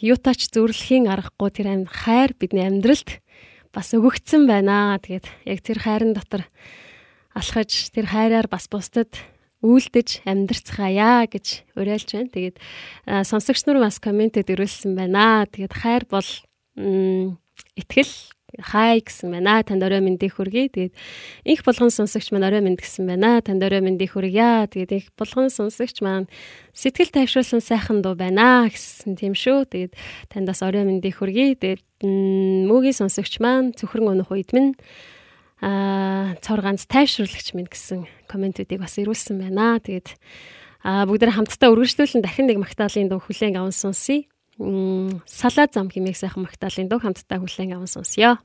юу 0.00 0.16
тач 0.16 0.40
зүрлэхийн 0.48 1.12
аргагүй 1.12 1.50
тэр 1.52 1.84
хайр 1.84 2.32
бидний 2.32 2.64
амьдралд 2.64 3.20
бас 3.76 3.92
өгөгдсөн 3.92 4.48
байна. 4.48 4.96
Тэгээд 5.04 5.28
яг 5.44 5.60
тэр 5.60 5.84
хайрын 5.84 6.16
дотор 6.16 6.48
алхаж 7.36 7.92
тэр 7.92 8.08
хайраар 8.08 8.48
бас 8.48 8.72
бусдад 8.72 9.12
үйлдэж 9.62 10.26
амьдрцгаая 10.26 11.30
гэж 11.30 11.46
уриалж 11.78 12.08
байна. 12.12 12.34
Тэгээд 12.34 12.56
сонсогч 13.06 13.64
нар 13.64 13.78
бас 13.78 14.02
комментэд 14.02 14.50
ирүүлсэн 14.50 14.98
байна. 14.98 15.46
Тэгээд 15.46 15.72
хайр 15.72 16.04
бол 16.10 16.28
итгэл 16.76 18.12
хай 18.60 19.00
гэсэн 19.00 19.32
байна. 19.32 19.62
Танд 19.64 19.80
орой 19.80 20.04
мэндийг 20.04 20.36
хүргэе. 20.36 20.68
Тэгээд 20.68 20.94
их 21.48 21.64
болгон 21.64 21.88
сонсогч 21.88 22.32
маань 22.32 22.44
орой 22.44 22.60
мэнд 22.60 22.84
гэсэн 22.84 23.08
байна. 23.08 23.40
Танд 23.40 23.64
орой 23.64 23.80
мэндийг 23.80 24.12
хүргье. 24.12 24.68
Тэгээд 24.68 24.92
их 24.92 25.04
болгон 25.16 25.48
сонсогч 25.48 26.04
маань 26.04 26.28
сэтгэл 26.76 27.14
тайвшруулсан 27.16 27.64
сайхан 27.64 28.04
дуу 28.04 28.12
байна 28.12 28.68
гэсэн 28.68 29.16
тийм 29.16 29.32
шүү. 29.32 29.64
Тэгээд 29.72 29.92
танд 30.28 30.46
бас 30.52 30.60
орой 30.60 30.84
мэндийг 30.84 31.16
хүргэе. 31.16 31.56
Тэгээд 31.56 31.82
мөгийн 32.04 32.96
сонсогч 32.98 33.40
маань 33.40 33.72
цөхрөн 33.72 34.20
өнөх 34.20 34.28
үед 34.28 34.52
минь 34.52 34.76
аа 35.62 36.34
цор 36.42 36.60
ганц 36.60 36.84
тайвшруулагч 36.90 37.54
минь 37.54 37.70
гэсэн 37.70 38.10
комментүүдийг 38.26 38.82
бас 38.82 38.98
ирүүлсэн 38.98 39.38
байна. 39.38 39.78
Тэгээд 39.78 40.18
аа 40.82 41.06
бүгд 41.06 41.30
хамтдаа 41.30 41.70
үргэлжлүүлэн 41.70 42.22
дахин 42.26 42.50
нэг 42.50 42.58
магтаалын 42.58 43.06
дуу 43.06 43.22
хүлээн 43.22 43.62
аван 43.62 43.70
сонсъё. 43.70 44.26
Салаа 45.24 45.66
зам 45.70 45.86
хэмээх 45.86 46.18
сайхан 46.18 46.42
магтаалын 46.42 46.90
дуу 46.90 46.98
хамтдаа 46.98 47.38
хүлээн 47.38 47.78
аван 47.78 47.86
сонсъё. 47.86 48.42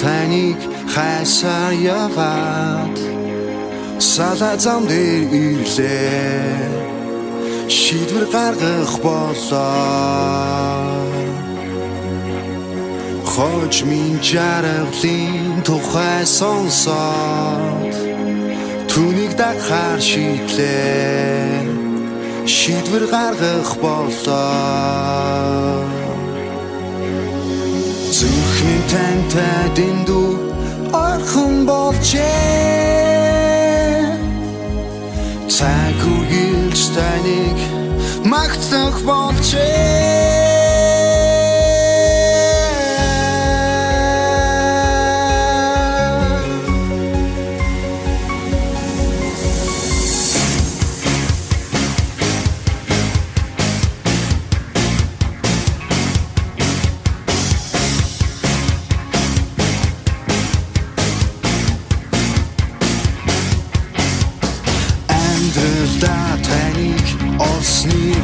Таныг 0.00 0.60
хайсаар 0.92 1.72
яваад 2.00 2.96
салаа 4.12 4.56
зам 4.64 4.82
дээр 4.90 5.22
ирлээ 5.44 6.80
шийдвэр 7.78 8.24
гаргах 8.34 8.92
болоо 9.06 10.40
Хоч 13.32 13.74
минь 13.88 14.18
жаргалын 14.28 15.62
тухай 15.68 16.22
сонсоод 16.38 17.94
түүнийг 18.90 19.32
дахаар 19.40 20.00
шийдлээ 20.10 21.64
шийдвэр 22.56 23.04
гаргах 23.14 23.70
болоо 23.84 24.80
Зүрхний 28.10 28.82
тантай 28.90 29.70
дэндүү 29.78 30.30
орхон 30.90 31.54
болжээ 31.62 32.18
Цаг 35.46 36.00
үргэлж 36.14 36.80
таныг 36.96 37.58
магтах 38.26 38.96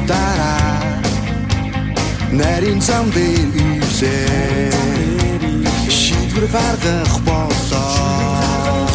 болжээ 0.07 0.87
нарийн 2.33 2.81
зам 2.81 3.11
дээр 3.11 3.51
ивлээ 3.67 4.71
шийдвэр 5.91 6.47
гаргах 6.55 7.15
болоо. 7.27 8.87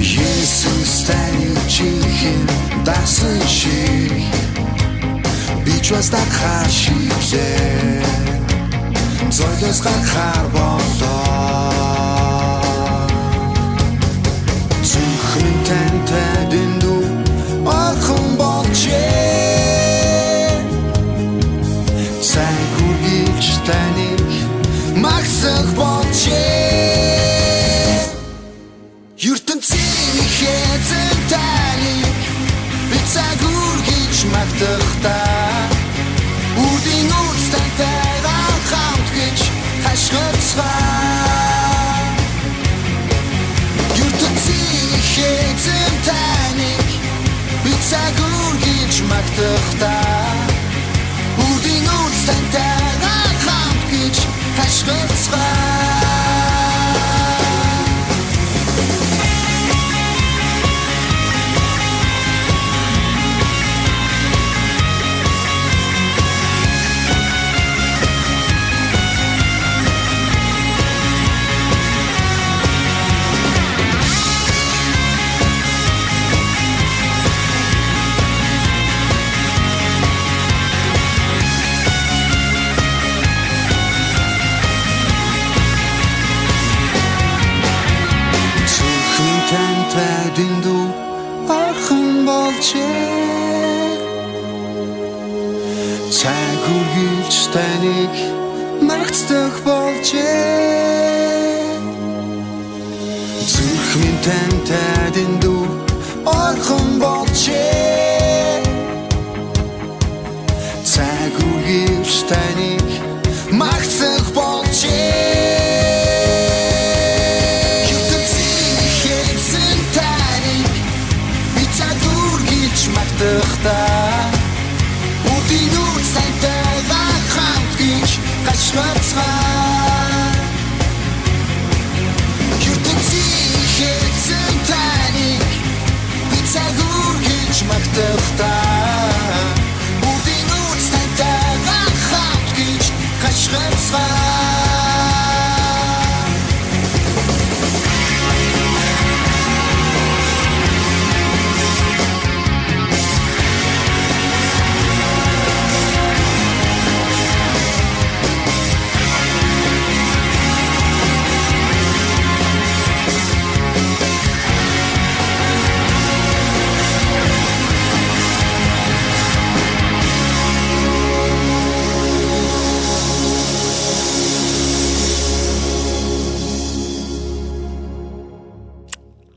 Есүс 0.00 0.94
таны 1.06 1.50
чихэн 1.68 2.42
дасан 2.86 3.40
шиг 3.46 4.12
би 5.64 5.74
ч 5.84 5.92
бас 5.92 6.08
дахаар 6.10 6.68
шийдлээ 6.80 8.02
зойлос 9.30 9.78
гарахаар 9.84 10.46
болоо 10.52 10.67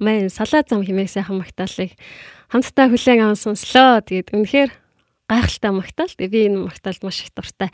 мэн 0.02 0.34
салаа 0.34 0.66
зам 0.66 0.82
хэмээх 0.82 1.14
сайхан 1.14 1.40
магтаалыг 1.40 1.94
хамтдаа 2.50 2.90
хүлээн 2.90 3.22
аван 3.22 3.38
сонслоо. 3.38 4.02
Тэгээд 4.02 4.34
үнэхээр 4.34 4.72
гайхалтай 5.30 5.72
магтаал. 5.72 6.14
Би 6.18 6.28
энэ 6.28 6.68
магтаалд 6.68 7.02
маш 7.06 7.24
их 7.24 7.32
дуртай. 7.32 7.70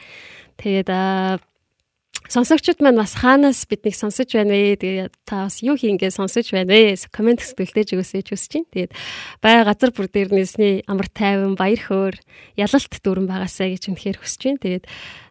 Тэгээд 0.59 0.89
аа 0.91 1.39
Сонсогчд 2.27 2.83
маань 2.83 2.99
бас 2.99 3.15
хаанаас 3.15 3.63
биднийг 3.71 3.95
сонсож 3.95 4.27
байна 4.35 4.51
вэ? 4.51 4.75
Тэгээд 4.75 5.13
та 5.23 5.47
бас 5.47 5.63
юу 5.63 5.79
хийнгээ 5.79 6.11
сонсож 6.11 6.51
байна 6.51 6.75
вэ? 6.75 6.99
Комент 7.07 7.39
хэсгүүлдэж 7.39 7.95
өгөөсэй 7.95 8.27
хүсэж 8.27 8.51
байна. 8.51 8.71
Тэгээд 8.75 8.91
бай 9.39 9.63
газар 9.63 9.95
бүр 9.95 10.11
дээр 10.11 10.35
нэсний 10.35 10.83
амар 10.91 11.07
тайван 11.07 11.55
баяр 11.55 11.79
хөөр 11.79 12.15
ялалт 12.59 12.91
дүүрэн 12.99 13.31
байгаасаа 13.31 13.71
гэж 13.71 13.83
үнэхээр 13.87 14.17
хүсэж 14.19 14.41
байна. 14.43 14.59
Тэгээд 14.59 14.85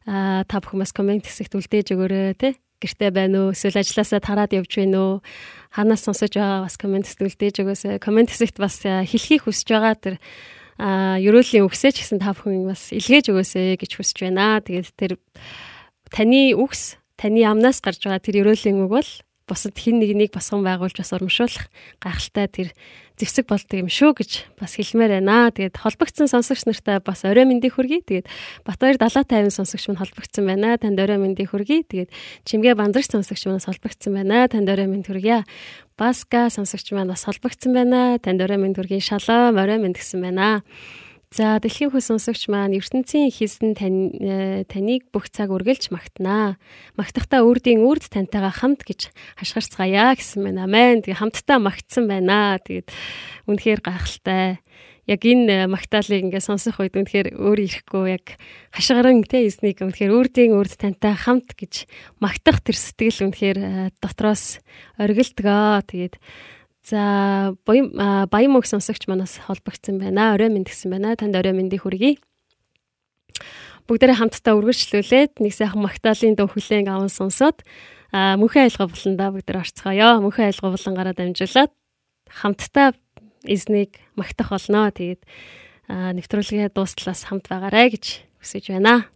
аа 0.09 0.49
та 0.49 0.57
бүхэн 0.65 0.81
бас 0.81 0.97
комент 0.97 1.29
хэсэгт 1.29 1.53
үлдээж 1.53 1.93
өгөөрэй 1.93 2.33
те. 2.41 2.57
Гэртээ 2.81 3.13
байна 3.13 3.37
уу? 3.45 3.53
Эсвэл 3.53 3.77
ажилласаа 3.77 4.21
тараад 4.25 4.57
явж 4.57 4.73
байна 4.81 4.97
уу? 4.97 5.15
Хаанаас 5.77 6.09
сонсож 6.09 6.33
байгаа 6.33 6.65
бас 6.65 6.81
комент 6.81 7.05
хэсгт 7.05 7.21
үлдээж 7.21 7.57
өгөөсэй. 7.61 8.01
Комент 8.01 8.33
хэсэгт 8.33 8.57
бас 8.57 8.81
хэлхийг 8.81 9.45
хүсэж 9.45 9.69
байгаа 9.69 9.95
тэр 10.01 10.17
а 10.81 11.21
ерөөлийн 11.21 11.69
үгсэж 11.69 12.01
гэсэн 12.01 12.21
та 12.21 12.33
бүхэн 12.33 12.65
бас 12.65 12.97
илгээж 12.97 13.29
өгөөсэй 13.29 13.77
гэж 13.77 13.91
хүсэж 14.01 14.17
байна. 14.25 14.65
Тэгээд 14.65 14.97
тэр 14.97 15.13
таны 16.09 16.57
үгс 16.57 16.97
таны 17.21 17.45
амнаас 17.45 17.85
гарч 17.85 18.09
байгаа 18.09 18.25
тэр 18.25 18.41
ерөөлийн 18.45 18.81
үг 18.85 18.93
бол 18.93 19.11
бусад 19.47 19.79
хин 19.79 20.03
нэгнийг 20.03 20.35
босгон 20.35 20.67
байгуулж 20.67 20.99
бас 20.99 21.15
урамшуулах 21.15 21.71
гайхалтай 22.03 22.47
тэр 22.51 22.69
зэвсэг 23.17 23.47
болдог 23.49 23.79
юм 23.79 23.89
шүү 23.89 24.13
гэж 24.19 24.31
бас 24.61 24.77
хэлмээр 24.77 25.23
байна. 25.23 25.49
Тэгээд 25.55 25.79
холбогдсон 25.79 26.29
сонсогч 26.29 26.67
нартай 26.69 27.01
бас 27.01 27.25
орой 27.25 27.49
мэндийг 27.49 27.79
хүргэе. 27.79 28.05
Тэгээд 28.05 28.27
Батбаяр 28.67 28.99
7050 28.99 29.55
сонсогч 29.55 29.89
минь 29.89 29.97
холбогдсон 29.97 30.45
байна. 30.45 30.77
Танд 30.77 31.01
орой 31.01 31.17
мэндийг 31.17 31.55
хүргэе. 31.55 31.87
Тэгээд 31.89 32.11
Чимгээ 32.45 32.75
бандрагч 32.75 33.09
сонсогч 33.09 33.47
минь 33.49 33.63
холбогдсон 33.63 34.13
байна. 34.13 34.51
Танд 34.51 34.69
орой 34.69 34.91
мэнд 34.91 35.07
хүргье. 35.09 35.49
Баска 35.97 36.51
сонсогч 36.51 36.93
маань 36.93 37.09
бас 37.09 37.25
холбогдсон 37.25 37.73
байна. 37.73 38.19
Танд 38.21 38.43
орой 38.43 38.61
мэнд 38.61 38.77
хүргэе. 38.77 39.01
Шалом 39.01 39.57
орой 39.57 39.81
мэнд 39.81 39.97
гэсэн 39.97 40.21
байна. 40.21 40.61
За 41.35 41.59
дэлхийн 41.59 41.91
хөл 41.91 42.05
сонсогч 42.05 42.47
маань 42.47 42.79
ертөнцийн 42.79 43.35
хийсэн 43.35 43.75
э, 43.75 44.63
таныг 44.71 45.11
бүх 45.11 45.27
цаг 45.27 45.51
үргэлж 45.51 45.91
магтнаа. 45.91 46.55
Магтахдаа 46.95 47.43
үрдийн 47.43 47.83
үрд 47.83 48.07
тантайгаа 48.15 48.55
хамт 48.55 48.87
гэж 48.87 49.11
хашгирцгаая 49.35 50.15
гэсэн 50.15 50.47
байна. 50.47 50.71
Амен. 50.71 51.03
Тэгээ 51.03 51.19
хамтдаа 51.19 51.59
магтсан 51.59 52.07
байна. 52.07 52.63
Тэгээд 52.63 52.95
үнэхээр 53.51 53.81
гайхалтай. 53.83 54.63
Яг 55.11 55.23
энэ 55.23 55.67
э, 55.67 55.67
магтаалыг 55.67 56.31
ингээ 56.31 56.43
сонсох 56.43 56.79
үед 56.79 56.95
үнэхээр 56.95 57.39
өөр 57.39 57.59
ирэхгүй 57.59 58.07
яг 58.11 58.39
хашгиран 58.71 59.23
тэ 59.27 59.51
эснийг 59.51 59.83
үнэхээр 59.83 60.15
үрдийн 60.15 60.55
үрд 60.55 60.79
тантай 60.79 61.15
хамт 61.15 61.55
гэж 61.55 61.91
магтах 62.23 62.63
тэр 62.63 62.75
сэтгэл 62.75 63.31
үнэхээр 63.31 63.59
э, 63.59 63.71
дотроос 64.03 64.63
оргилдгоо. 64.99 65.83
Тэгээд 65.87 66.19
За 66.87 67.51
баян 67.67 68.53
мөг 68.55 68.63
сонсогч 68.71 69.11
манаас 69.11 69.43
холбогдсон 69.43 69.99
байна. 69.99 70.39
Орой 70.39 70.55
минь 70.55 70.63
гэсэн 70.63 70.95
байна. 70.95 71.19
Танд 71.19 71.35
орой 71.35 71.51
минь 71.51 71.67
хүргэе. 71.67 72.23
Бүгдээрээ 73.91 74.19
хамтдаа 74.23 74.55
үргэлжлүүлээд 74.55 75.43
нэг 75.43 75.51
сайхан 75.51 75.83
магтаалын 75.83 76.39
дуу 76.39 76.47
хүлээн 76.47 76.87
аван 76.87 77.11
сонсоод 77.11 77.67
мөнхөн 78.15 78.71
айлгаа 78.71 78.87
буландаа 78.87 79.35
бүгд 79.35 79.51
орцгоё. 79.51 80.23
Мөнхөн 80.23 80.47
айлгаа 80.47 80.71
булангаараа 80.79 81.15
дамжуулаад 81.19 81.73
хамтдаа 82.31 82.95
эзнийг 83.43 83.99
магтах 84.15 84.55
болно. 84.55 84.91
Тэгээд 84.95 85.23
нэвтрүүлгээ 85.91 86.71
дуустлаас 86.71 87.27
хамт 87.27 87.51
байгаарай 87.51 87.95
гэж 87.95 88.27
хүсэж 88.43 88.75
байна. 88.75 89.11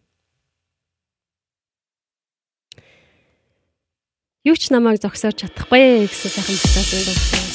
Юу 4.42 4.56
ч 4.58 4.70
намайг 4.74 5.02
зогсоож 5.02 5.38
чадахгүй 5.38 6.06
гэсэн 6.06 6.30
сайхан 6.34 6.54
магтаалын 6.58 7.04
дуу. 7.06 7.49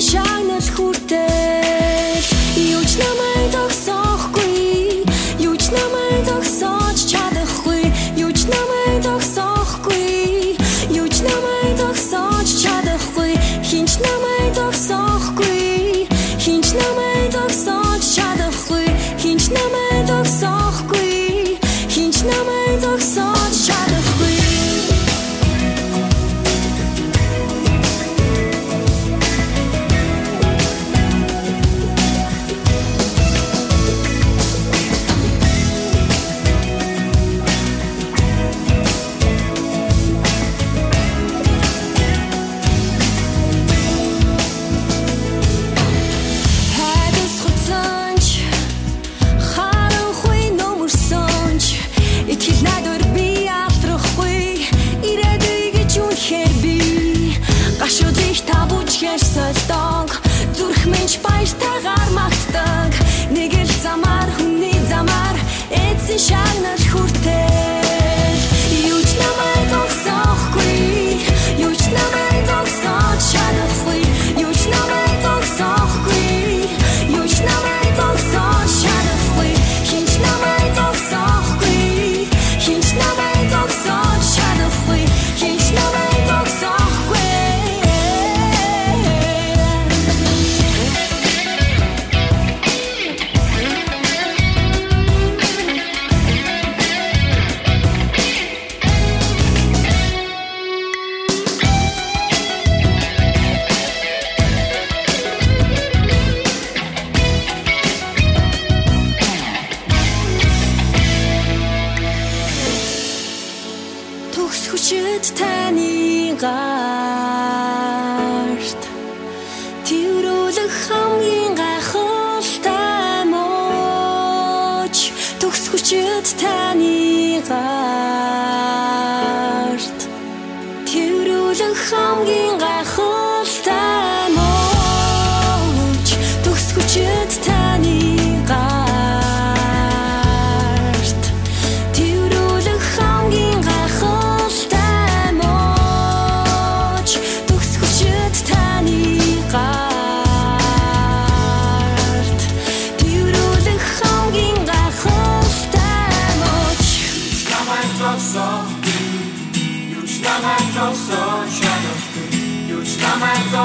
shajnë 0.00 0.54
është 0.56 0.76
kurtesh 0.78 2.30
Ju 2.56 2.80
që 2.92 3.02
në 3.02 3.10
më 3.18 3.29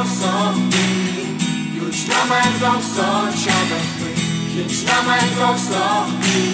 намайг 0.05 0.21
зогсоохгүй 0.21 1.81
юу 1.81 1.89
ч 1.91 2.05
намайг 2.05 2.53
зогсоож 2.61 3.33
чадахгүй 3.43 4.13
хин 4.53 4.67
ч 4.69 4.85
намайг 4.85 5.29
зогсоохгүй 5.39 6.45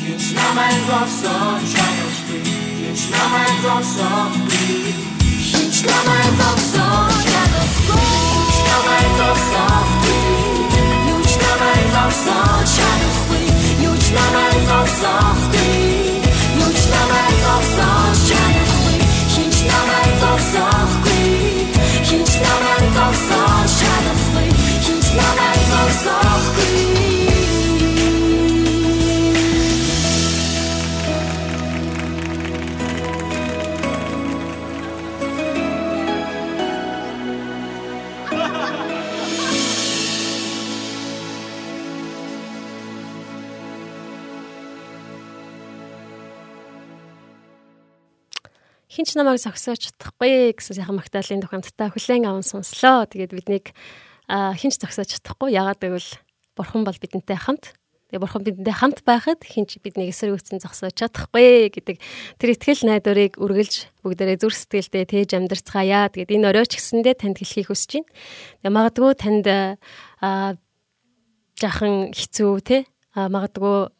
хин 0.00 0.18
ч 0.18 0.24
намайг 0.32 0.80
зогсоож 0.88 1.62
чадахгүй 1.72 2.40
хин 2.80 2.94
ч 2.96 3.02
намайг 3.12 3.54
зогсоохгүй 3.64 4.94
хин 5.48 5.68
ч 5.70 5.78
намайг 5.88 6.32
зогсоож 6.40 7.20
чадахгүй 7.28 8.00
хин 8.32 8.46
ч 8.48 8.56
намайг 8.68 9.10
зогсоохгүй 9.20 10.20
юу 11.12 11.20
ч 11.28 11.32
намайг 11.44 11.86
зогсоож 11.94 12.68
чадахгүй 12.76 13.44
юу 13.84 13.96
ч 14.00 14.06
намайг 14.16 14.56
зогсоохгүй 14.70 15.68
юу 16.64 16.72
ч 16.72 16.82
намайг 16.94 17.36
зогсоож 17.44 18.18
чадахгүй 18.30 18.98
хин 19.32 19.50
ч 19.52 19.58
намайг 19.68 20.12
зогсоохгүй 20.22 20.88
хин 20.90 20.96
ч 20.96 20.99
намайг 23.10 23.16
зогсоож 23.16 23.70
чадахгүй 23.80 24.48
хин 24.84 24.98
ч 25.02 25.06
намайг 25.18 25.62
зогсоохгүй 25.70 26.19
Хинч 49.00 49.16
намайг 49.16 49.40
зогсоож 49.40 49.80
чадахгүй 49.80 50.52
гэсэн 50.52 50.76
сайхан 50.76 51.00
магтаалын 51.00 51.40
тухамдтай 51.40 51.88
хүлээн 51.88 52.28
аван 52.28 52.44
сонслоо. 52.44 53.08
Тэгээд 53.08 53.32
биднийг 53.32 53.72
хинч 54.28 54.76
зогсоож 54.76 55.16
чадахгүй. 55.16 55.56
Ягаад 55.56 55.80
гэвэл 55.80 56.20
бурхан 56.52 56.84
бол 56.84 57.00
бидэнтэй 57.00 57.40
хамт. 57.40 57.72
Тэгээ 58.12 58.20
бурхан 58.20 58.44
бидэнтэй 58.44 58.76
хамт 58.76 59.00
байхад 59.08 59.40
хинч 59.40 59.80
биднийг 59.80 60.12
эсэргүүцэн 60.12 60.60
зогсоож 60.60 60.92
чадахгүй 61.00 61.72
гэдэг 61.72 61.96
тэр 62.36 62.48
итгэл 62.52 62.84
найдварыг 62.92 63.40
үргэлж 63.40 64.04
бүгдээрээ 64.04 64.36
зүр 64.36 64.52
сэтгэлдээ 64.52 65.04
тээж 65.08 65.30
амьдрцгаая. 65.32 66.12
Тэгээд 66.12 66.36
энэ 66.36 66.48
оройч 66.52 66.76
гэсэндээ 66.76 67.24
танд 67.24 67.40
хэлхийг 67.40 67.72
хүсэж 67.72 68.04
байна. 68.04 68.12
Тэгээ 68.60 68.76
магадгүй 68.76 69.12
танд 69.16 69.46
аа 69.48 70.60
жахан 71.56 72.12
хэцүү 72.12 72.52
те 72.68 72.84
магадгүй 73.16 73.96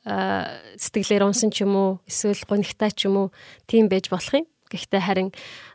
сэтгэлээр 0.77 1.25
унсан 1.25 1.49
ч 1.49 1.65
юм 1.65 1.73
уу 1.73 1.91
эсвэл 2.05 2.45
гонигтай 2.45 2.93
ч 2.93 3.09
юм 3.09 3.17
уу 3.17 3.27
тийм 3.65 3.89
байж 3.89 4.13
болох 4.13 4.37
юм. 4.37 4.45
Гэхдээ 4.71 5.03
харин 5.03 5.29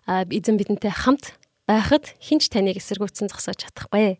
эзэн 0.08 0.56
бидэнтэй 0.56 0.90
хамт 0.90 1.36
байхад 1.68 2.16
хинч 2.24 2.50
таныг 2.50 2.80
эсэргүүцэн 2.80 3.28
зогсоож 3.28 3.68
чадахгүй. 3.68 4.18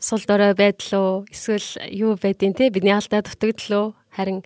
Сул 0.00 0.22
дорой 0.26 0.56
байдлаа 0.56 1.28
эсвэл 1.30 1.68
юу 1.92 2.16
байдیں۔ 2.16 2.56
те 2.56 2.72
бидний 2.72 2.96
алдаа 2.96 3.22
дутагдлаа 3.22 3.94
харин 4.10 4.42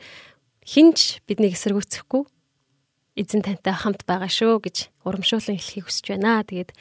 хинч 0.67 1.23
биднийг 1.25 1.55
эсэргүүцэхгүй 1.55 2.27
эзэн 3.17 3.41
тантай 3.41 3.73
хамт 3.73 4.05
байгаа 4.05 4.29
шүү 4.29 4.61
гэж 4.61 4.77
урамшуулан 5.09 5.57
хэлхийг 5.57 5.89
хүсэж 5.89 6.07
байна. 6.13 6.45
Тэгээд 6.45 6.77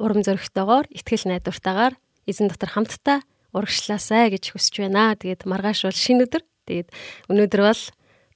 урам 0.00 0.24
зоригтойгоор 0.24 0.88
итгэл 0.88 1.28
найдвартайгаар 1.28 1.94
эзэн 2.24 2.48
дотор 2.48 2.70
хамтдаа 2.72 3.20
урагшлаасай 3.52 4.32
гэж 4.32 4.56
хүсэж 4.56 4.88
байна. 4.88 5.12
Тэгээд 5.20 5.44
маргааш 5.44 5.84
бол 5.84 5.98
шинэ 6.00 6.24
өдөр. 6.24 6.42
Тэгээд 6.64 6.88
өнөөдөр 7.28 7.62
бол 7.66 7.82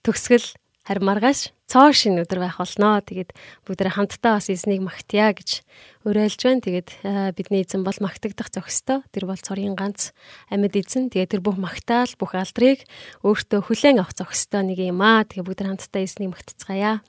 төгсгөл 0.05 0.49
харин 0.85 1.05
маргааш 1.09 1.57
цоо 1.65 1.91
шинэ 1.97 2.29
өдөр 2.29 2.45
байх 2.45 2.61
болноо. 2.61 3.01
Тэгээд 3.01 3.33
бүгдээ 3.65 3.97
хамтдаа 3.97 4.37
бас 4.37 4.53
эзнийг 4.53 4.85
магтъя 4.85 5.33
гэж 5.33 5.65
уриалж 6.05 6.41
байна. 6.45 6.61
Тэгээд 6.61 6.89
бидний 7.33 7.65
эзэн 7.65 7.83
бол 7.89 7.97
магтагдах 8.05 8.53
зохистой. 8.53 9.01
Тэр 9.09 9.25
бол 9.25 9.41
цорын 9.41 9.73
ганц 9.73 10.13
амьд 10.53 10.77
эзэн. 10.77 11.09
Тэгээд 11.09 11.41
тэр 11.41 11.43
бүх 11.43 11.57
магтаал, 11.57 12.13
бүх 12.21 12.37
алдрыг 12.37 12.85
өөртөө 13.25 13.61
хүлээн 13.65 14.05
авах 14.05 14.13
зохистой 14.13 14.63
нэг 14.69 14.85
юм 14.85 15.01
аа. 15.01 15.25
Тэгээд 15.25 15.49
бүгдээ 15.49 15.69
хамтдаа 15.73 16.05
эзнийг 16.05 16.37
магтцгаая. 16.37 17.01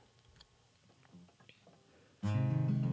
бүх 2.24 2.85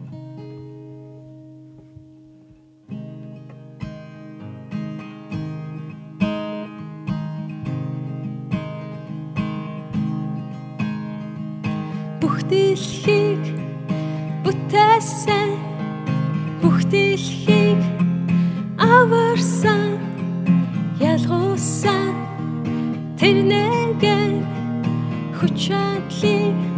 дэлхийг 12.49 13.43
бүтээсэн 14.43 15.49
бүх 16.61 16.77
дэлхийг 16.91 17.81
аварсан 18.77 19.99
ялгуусан 21.11 22.13
тэр 23.19 23.37
нэгэн 23.51 24.31
хүч 25.37 25.55
чадлыг 25.67 26.72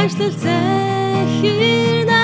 хайшлал 0.00 0.30
захирна 0.30 2.19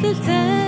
the 0.00 0.14
time 0.24 0.59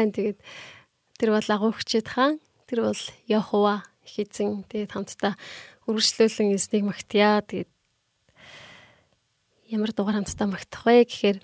Сайн 0.00 0.16
тэгээд 0.16 0.40
тэр 1.20 1.36
бол 1.36 1.44
агуугчд 1.44 2.08
хаан 2.08 2.40
тэр 2.64 2.88
бол 2.88 3.02
Яхова 3.28 3.84
хийцэн 4.00 4.64
тэгээд 4.64 4.96
хамтдаа 4.96 5.36
үргэлжлүүлэн 5.84 6.56
эзнийг 6.56 6.88
магтъя. 6.88 7.44
Тэгээд 7.44 7.68
ямар 9.68 9.92
дугаар 9.92 10.24
хамтдаа 10.24 10.48
магтах 10.48 10.88
вэ 10.88 11.04
гэхээр 11.04 11.38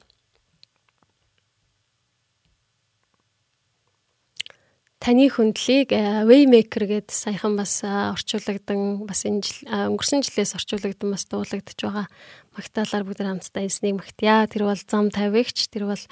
таны 5.04 5.28
хөндлийг 5.28 5.92
э, 5.92 6.24
Waymaker 6.24 6.88
гэд 6.88 7.12
саяхан 7.12 7.61
бас 7.61 7.84
э, 7.84 7.92
орчуулагдсан 8.16 9.04
бас 9.04 9.28
энэ 9.28 9.44
жил 9.44 9.61
э, 9.68 9.92
өнгөрсөн 9.92 10.24
жилээс 10.24 10.57
орчуулагдсан 10.57 11.12
бас 11.12 11.28
дуулагдж 11.28 11.76
байгаа 11.76 12.09
магтаалаар 12.57 13.04
бүгд 13.04 13.20
хамтдаа 13.20 13.68
эснийг 13.68 14.00
магтъя. 14.00 14.48
Тэр 14.48 14.64
бол 14.66 14.80
зам 14.80 15.12
тавигч, 15.12 15.68
тэр 15.70 15.92
бол 15.92 16.02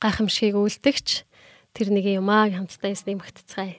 гайхамшиг 0.00 0.56
үлдэгч, 0.56 1.28
тэр 1.74 1.94
нэг 1.94 2.06
юмаг 2.06 2.54
хамтдаа 2.54 2.90
ясны 2.90 3.14
магтцгаая. 3.18 3.78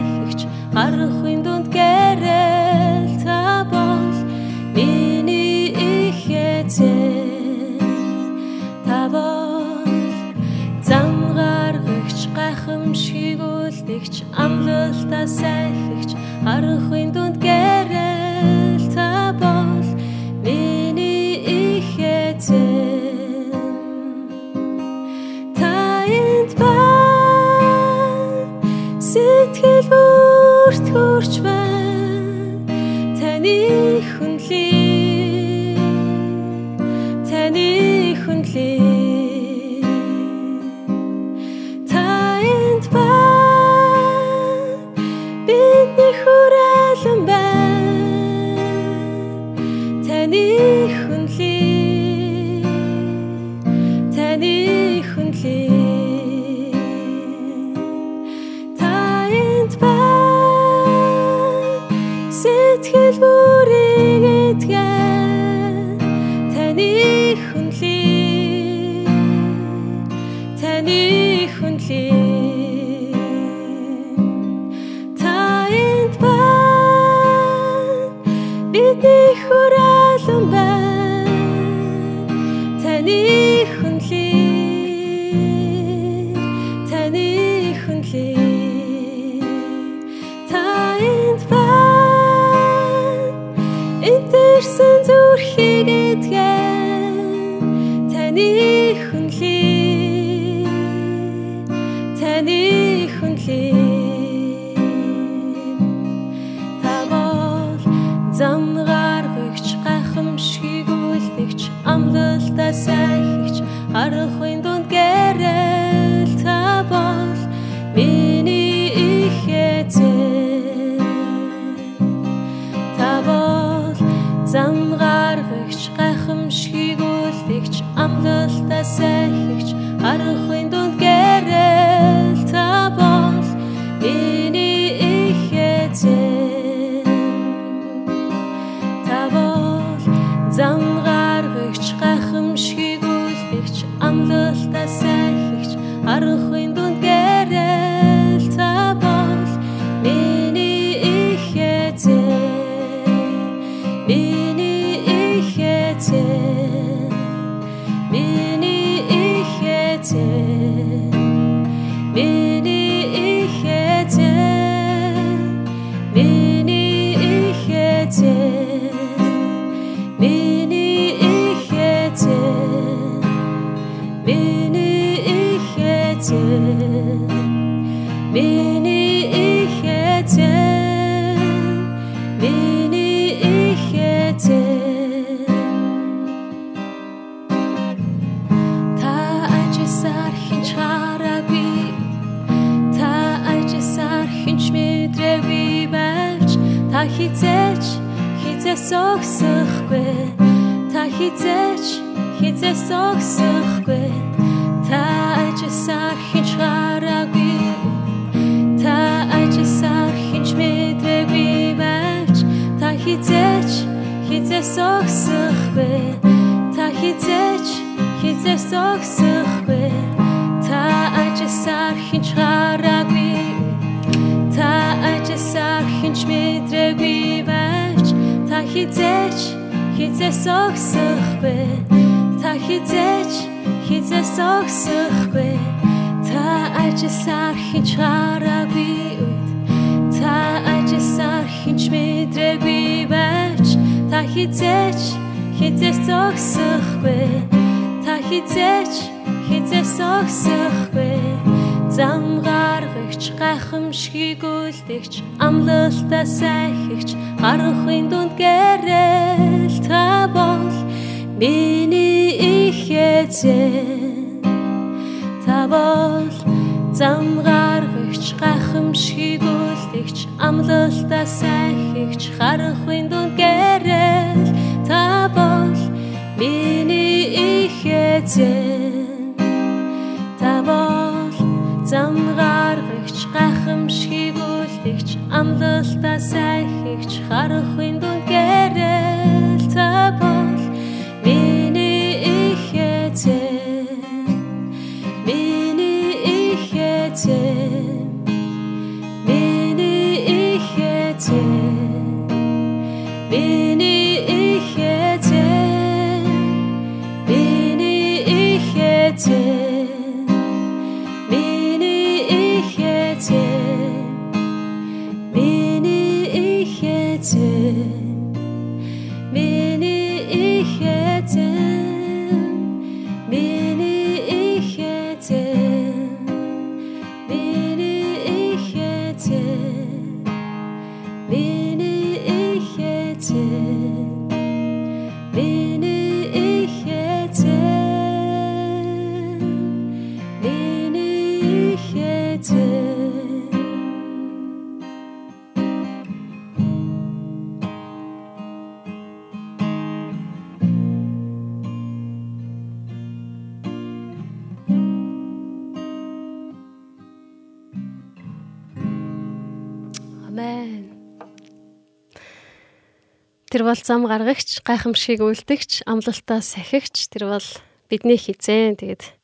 бол 363.71 363.79
зам 363.79 364.03
гаргагч, 364.03 364.59
гайхамшиг 364.67 365.23
үлдэгч, 365.23 365.87
амлалтаа 365.87 366.43
сахигч 366.43 367.07
тэр 367.07 367.31
бол 367.31 367.47
бидний 367.87 368.19
хизэн. 368.19 368.75
Тэгээд 368.75 369.15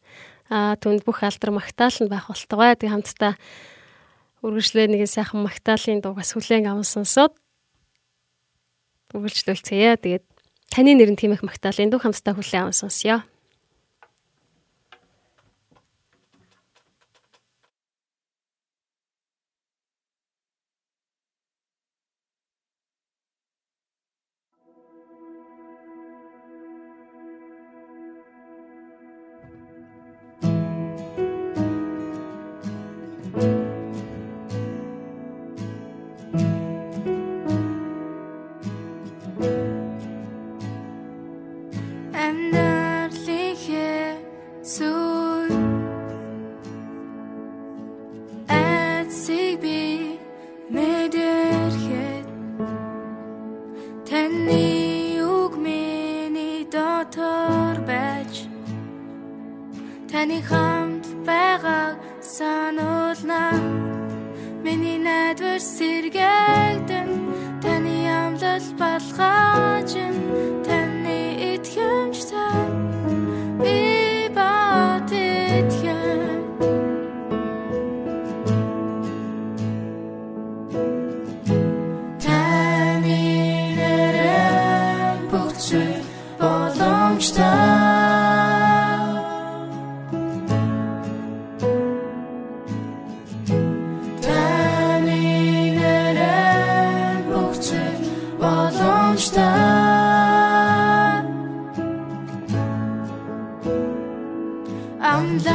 аа 0.48 0.80
түнд 0.80 1.04
бүх 1.04 1.20
алдар 1.20 1.52
магтаал 1.52 1.92
нь 1.92 2.08
байх 2.08 2.32
болтугай. 2.32 2.80
Тэг 2.80 2.96
хамтдаа 2.96 3.36
үргэлжлээ 4.40 4.88
нэгэн 4.88 5.12
сайхан 5.12 5.44
магтаалын 5.44 6.00
дуугаас 6.00 6.32
хүлээн 6.32 6.72
аван 6.72 6.88
сонсоод 6.88 7.36
үргэлжлүүлцгээе. 9.12 10.00
Тэгээд 10.00 10.26
таны 10.72 10.96
нэрэн 10.96 11.20
тиймэх 11.20 11.44
магтаалын 11.44 11.92
дуу 11.92 12.00
хамтдаа 12.00 12.40
хүлээн 12.40 12.72
аван 12.72 12.78
сонсё. 12.78 13.28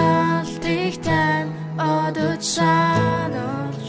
Амлалтыг 0.02 0.94
тань 1.06 1.52
одод 1.78 2.42
санаж 2.54 3.82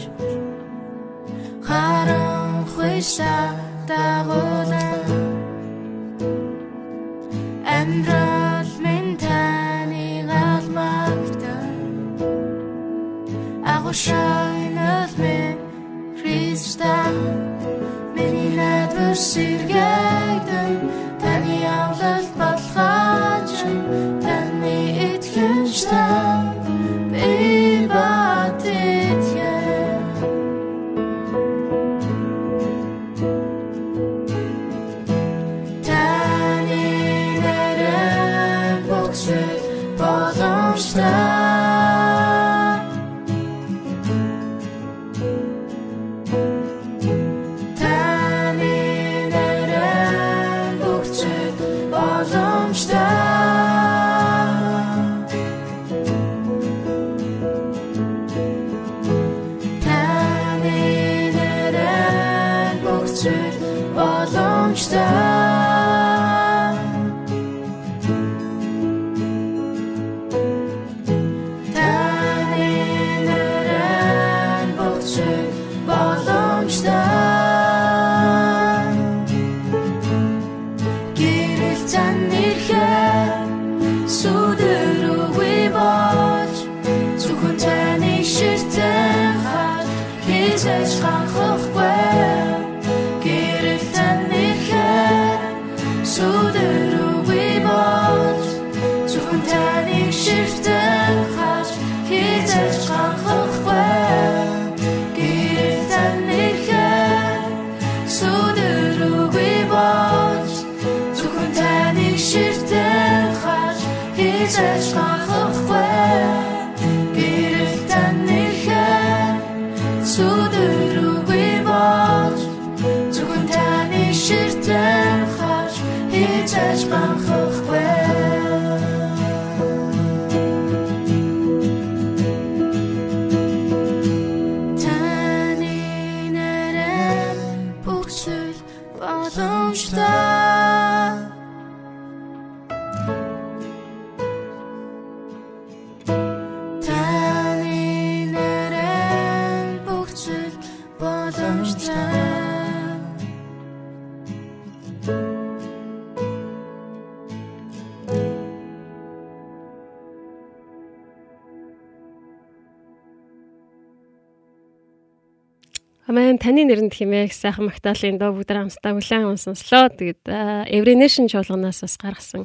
Амин 166.04 166.36
таны 166.36 166.68
нэрэнд 166.68 166.92
химээх 166.92 167.32
сайхан 167.32 167.72
магтаалын 167.72 168.20
доо 168.20 168.36
бүгд 168.36 168.52
хамтдаа 168.52 168.92
хүлээн 168.92 169.24
аван 169.24 169.40
сонслоо. 169.40 169.88
Тэгээд 169.88 170.28
Every 170.68 171.00
Nation 171.00 171.32
чуулганаас 171.32 171.80
бас 171.80 171.96
гаргасан 171.96 172.44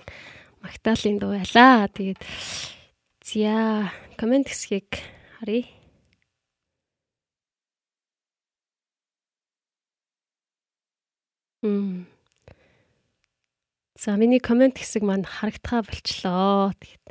магтаалын 0.64 1.20
дуу 1.20 1.36
байлаа. 1.36 1.92
Тэгээд 1.92 2.24
зя 3.20 3.92
комент 4.16 4.48
хэсгийг 4.48 5.04
харъя. 5.44 5.68
Мм. 11.60 12.08
За 14.00 14.16
миний 14.16 14.40
комент 14.40 14.80
хэсэг 14.80 15.04
маань 15.04 15.28
харагдхаа 15.28 15.84
болчлоо. 15.84 16.72
Тэгээд 16.80 17.08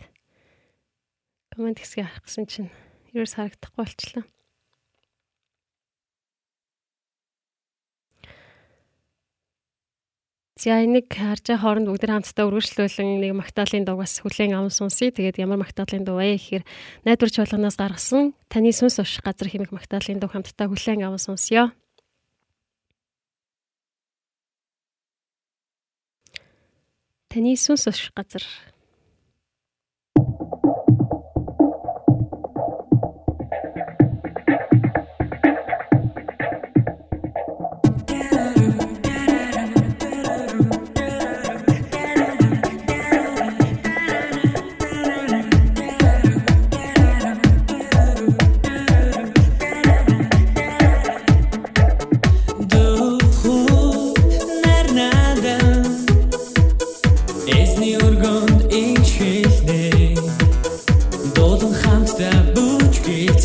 комент 1.53 1.77
хэсгийг 1.77 2.09
харах 2.09 2.25
гэсэн 2.25 2.49
чинь 2.49 2.73
ерөөс 3.13 3.37
харагдахгүй 3.37 3.85
болчлоо. 3.85 4.25
За 10.59 10.83
энийг 10.83 11.07
харж 11.15 11.55
байгаа 11.55 11.63
хооронд 11.63 11.87
бүгд 11.87 12.11
хамтдаа 12.11 12.51
үргэлжлүүлэн 12.51 13.23
нэг 13.23 13.31
магтаалын 13.39 13.87
дуугаас 13.87 14.19
хүлээн 14.19 14.59
аван 14.59 14.75
сонсъё. 14.75 15.15
Тэгээд 15.15 15.39
ямар 15.39 15.63
магтаалын 15.63 16.03
дуу 16.03 16.19
вэ 16.19 16.35
гэхээр 16.35 16.67
найдвар 17.07 17.31
чуулганаас 17.31 17.79
гаргасан 17.79 18.35
таны 18.51 18.75
сүнс 18.75 18.99
уших 18.99 19.23
газар 19.23 19.47
хэмээх 19.47 19.71
магтаалын 19.71 20.19
дуу 20.19 20.27
хамтдаа 20.35 20.67
хүлээн 20.67 21.07
аван 21.07 21.23
сонсъё. 21.23 21.71
Таны 27.31 27.55
сүнс 27.55 27.87
уших 27.87 28.11
газар 28.19 28.43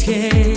escape. 0.06 0.53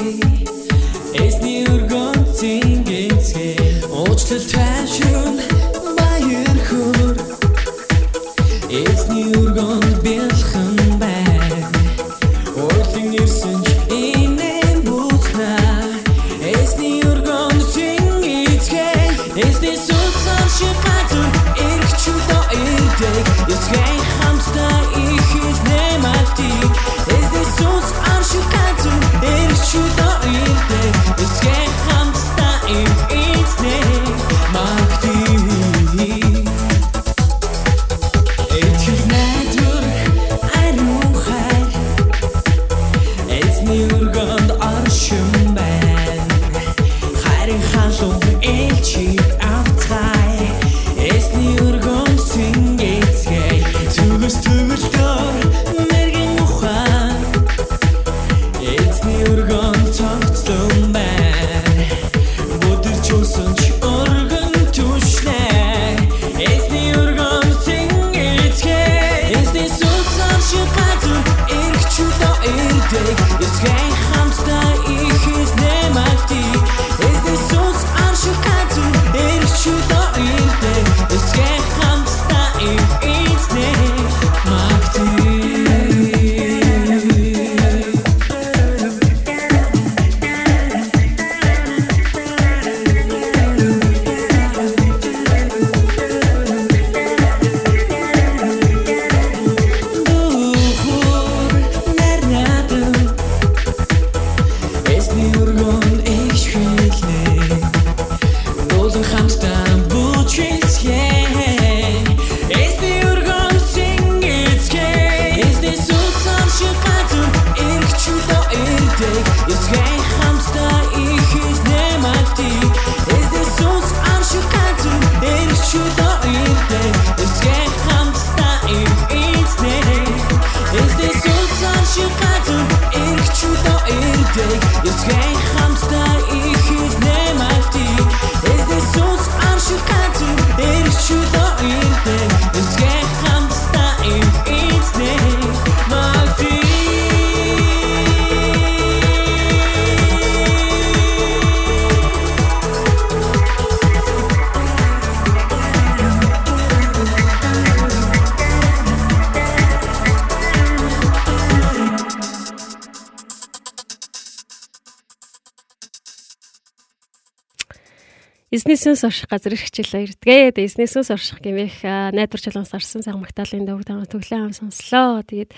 Эзнесээс 168.87 169.03
орших 169.03 169.27
газар 169.27 169.51
их 169.59 169.67
хичээл 169.67 170.07
ирдгээ. 170.07 170.55
Тэгээ 170.55 170.71
эзнесээс 170.71 171.11
орших 171.11 171.43
гэмэх 171.43 171.83
аа, 171.83 172.15
найдвар 172.15 172.39
чулуунаас 172.39 172.71
орсон 172.71 173.03
цаг 173.03 173.19
магтаалын 173.19 173.67
тага 173.67 174.07
төглөө 174.07 174.39
ам 174.47 174.55
сонслоо. 174.55 175.27
Тэгээд 175.27 175.51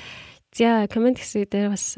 за 0.57 0.89
комент 0.89 1.21
хэсэг 1.21 1.53
дээр 1.53 1.77
бас 1.77 1.93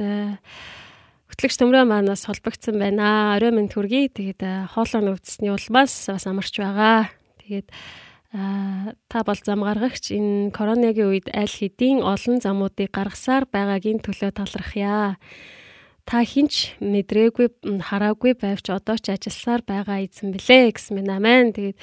хөтлөгч 1.31 1.55
төмрөө 1.55 1.87
маань 1.87 2.11
бас 2.11 2.27
холбогдсон 2.27 2.83
байна. 2.83 3.39
Орой 3.39 3.55
минь 3.55 3.71
төргий. 3.71 4.11
Тэгээд 4.11 4.75
хоолой 4.75 5.07
нөвдсөний 5.07 5.55
улмаас 5.55 6.11
бас 6.11 6.27
амарч 6.27 6.59
байгаа. 6.59 7.15
Тэгээд 7.47 7.71
та 8.35 9.19
бол 9.23 9.39
зам 9.39 9.63
гаргагч 9.63 10.11
энэ 10.11 10.51
коронагийн 10.51 11.15
үед 11.15 11.31
аль 11.31 11.47
хэдийн 11.47 12.03
олон 12.03 12.43
замуудыг 12.43 12.91
гаргасаар 12.91 13.47
байгаагийн 13.47 14.03
төлөө 14.03 14.35
талархъя. 14.35 15.15
Та 16.09 16.25
хинч 16.25 16.75
мэдрээгүй 16.81 17.49
хараагүй 17.85 18.35
байвч 18.35 18.73
одоо 18.73 18.97
ч 18.99 19.15
ажилласаар 19.15 19.63
байгаа 19.63 20.05
эзэн 20.05 20.35
блэ 20.35 20.75
гэсэн 20.75 20.97
мэн 20.99 21.11
амен. 21.13 21.53
Тэгээд 21.55 21.79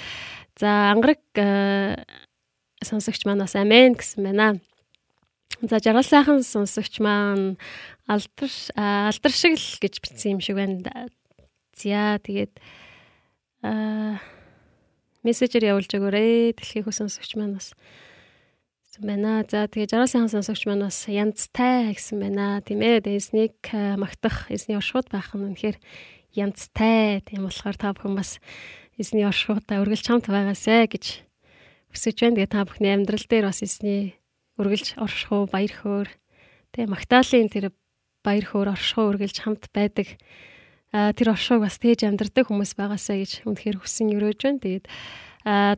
за 0.60 0.92
ангараг 0.92 1.22
аа, 1.38 2.02
сонсогч 2.84 3.24
маань 3.26 3.44
бас 3.44 3.56
амен 3.56 3.96
гэсэн 3.96 4.22
байна. 4.26 4.60
За 5.62 5.80
жаргал 5.80 6.06
сайхан 6.06 6.44
сонсогч 6.44 7.00
маань 7.00 7.58
алдар 8.06 8.52
алдар 8.76 9.34
шиг 9.34 9.58
л 9.58 9.70
гэж 9.82 9.94
бичсэн 10.02 10.38
юм 10.38 10.42
шиг 10.42 10.58
байна. 10.60 11.08
За 11.78 12.20
тэгээд 12.22 12.54
аа 13.64 14.20
мессежээр 15.26 15.76
явуулж 15.76 15.92
өгөөрэй. 15.92 16.56
Дэлхийн 16.56 16.86
хүү 16.86 16.96
сонсогч 16.96 17.36
маань 17.36 17.58
бас 17.58 17.74
гэсэн 18.98 19.06
байна. 19.06 19.46
За 19.46 19.70
тэгээ 19.70 19.94
жаргал 19.94 20.10
сайхан 20.10 20.34
сонсогч 20.34 20.66
маань 20.66 20.90
бас 20.90 21.06
янзтай 21.06 21.94
гэсэн 21.94 22.18
байна. 22.18 22.62
Тийм 22.66 22.82
ээ. 22.82 23.06
Эснийг 23.06 23.54
аа, 23.70 23.94
магтах, 23.94 24.50
эсний 24.50 24.74
оршууд 24.74 25.14
байх 25.14 25.38
нь 25.38 25.54
үнэхээр 25.54 25.78
янзтай. 26.34 27.22
Тийм 27.22 27.46
болохоор 27.46 27.78
та 27.78 27.94
бүхэн 27.94 28.18
бас 28.18 28.42
эсний 28.98 29.26
оршуудаа 29.26 29.86
үргэлж 29.86 30.06
хамт 30.10 30.26
байгаасай 30.26 30.90
гэж 30.90 31.06
хүсэж 31.94 32.18
байна. 32.26 32.36
Тэгээ 32.42 32.54
та 32.58 32.66
бүхний 32.66 32.94
амьдрал 32.98 33.26
дээр 33.30 33.46
бас 33.46 33.62
эсний 33.62 34.18
үргэлж 34.58 34.98
оршихуу, 34.98 35.46
баяр 35.46 35.74
хөөр 35.78 36.10
тэгээ 36.74 36.90
магтаалын 36.90 37.54
тэр 37.54 37.66
баяр 38.26 38.46
хөөр 38.50 38.74
оршихуу 38.74 39.14
үргэлж 39.14 39.38
хамт 39.46 39.70
байдаг. 39.70 40.18
А 40.90 41.14
тэр 41.14 41.38
оршууг 41.38 41.62
бас 41.62 41.78
тээж 41.78 42.10
амьдрдаг 42.10 42.50
хүмүүс 42.50 42.74
байгаасаа 42.74 43.22
гэж 43.22 43.46
үнэхээр 43.46 43.78
хүсэн 43.78 44.10
өрөөж 44.18 44.40
байна. 44.42 44.64
Тэгээд 44.66 44.86
а 45.46 45.78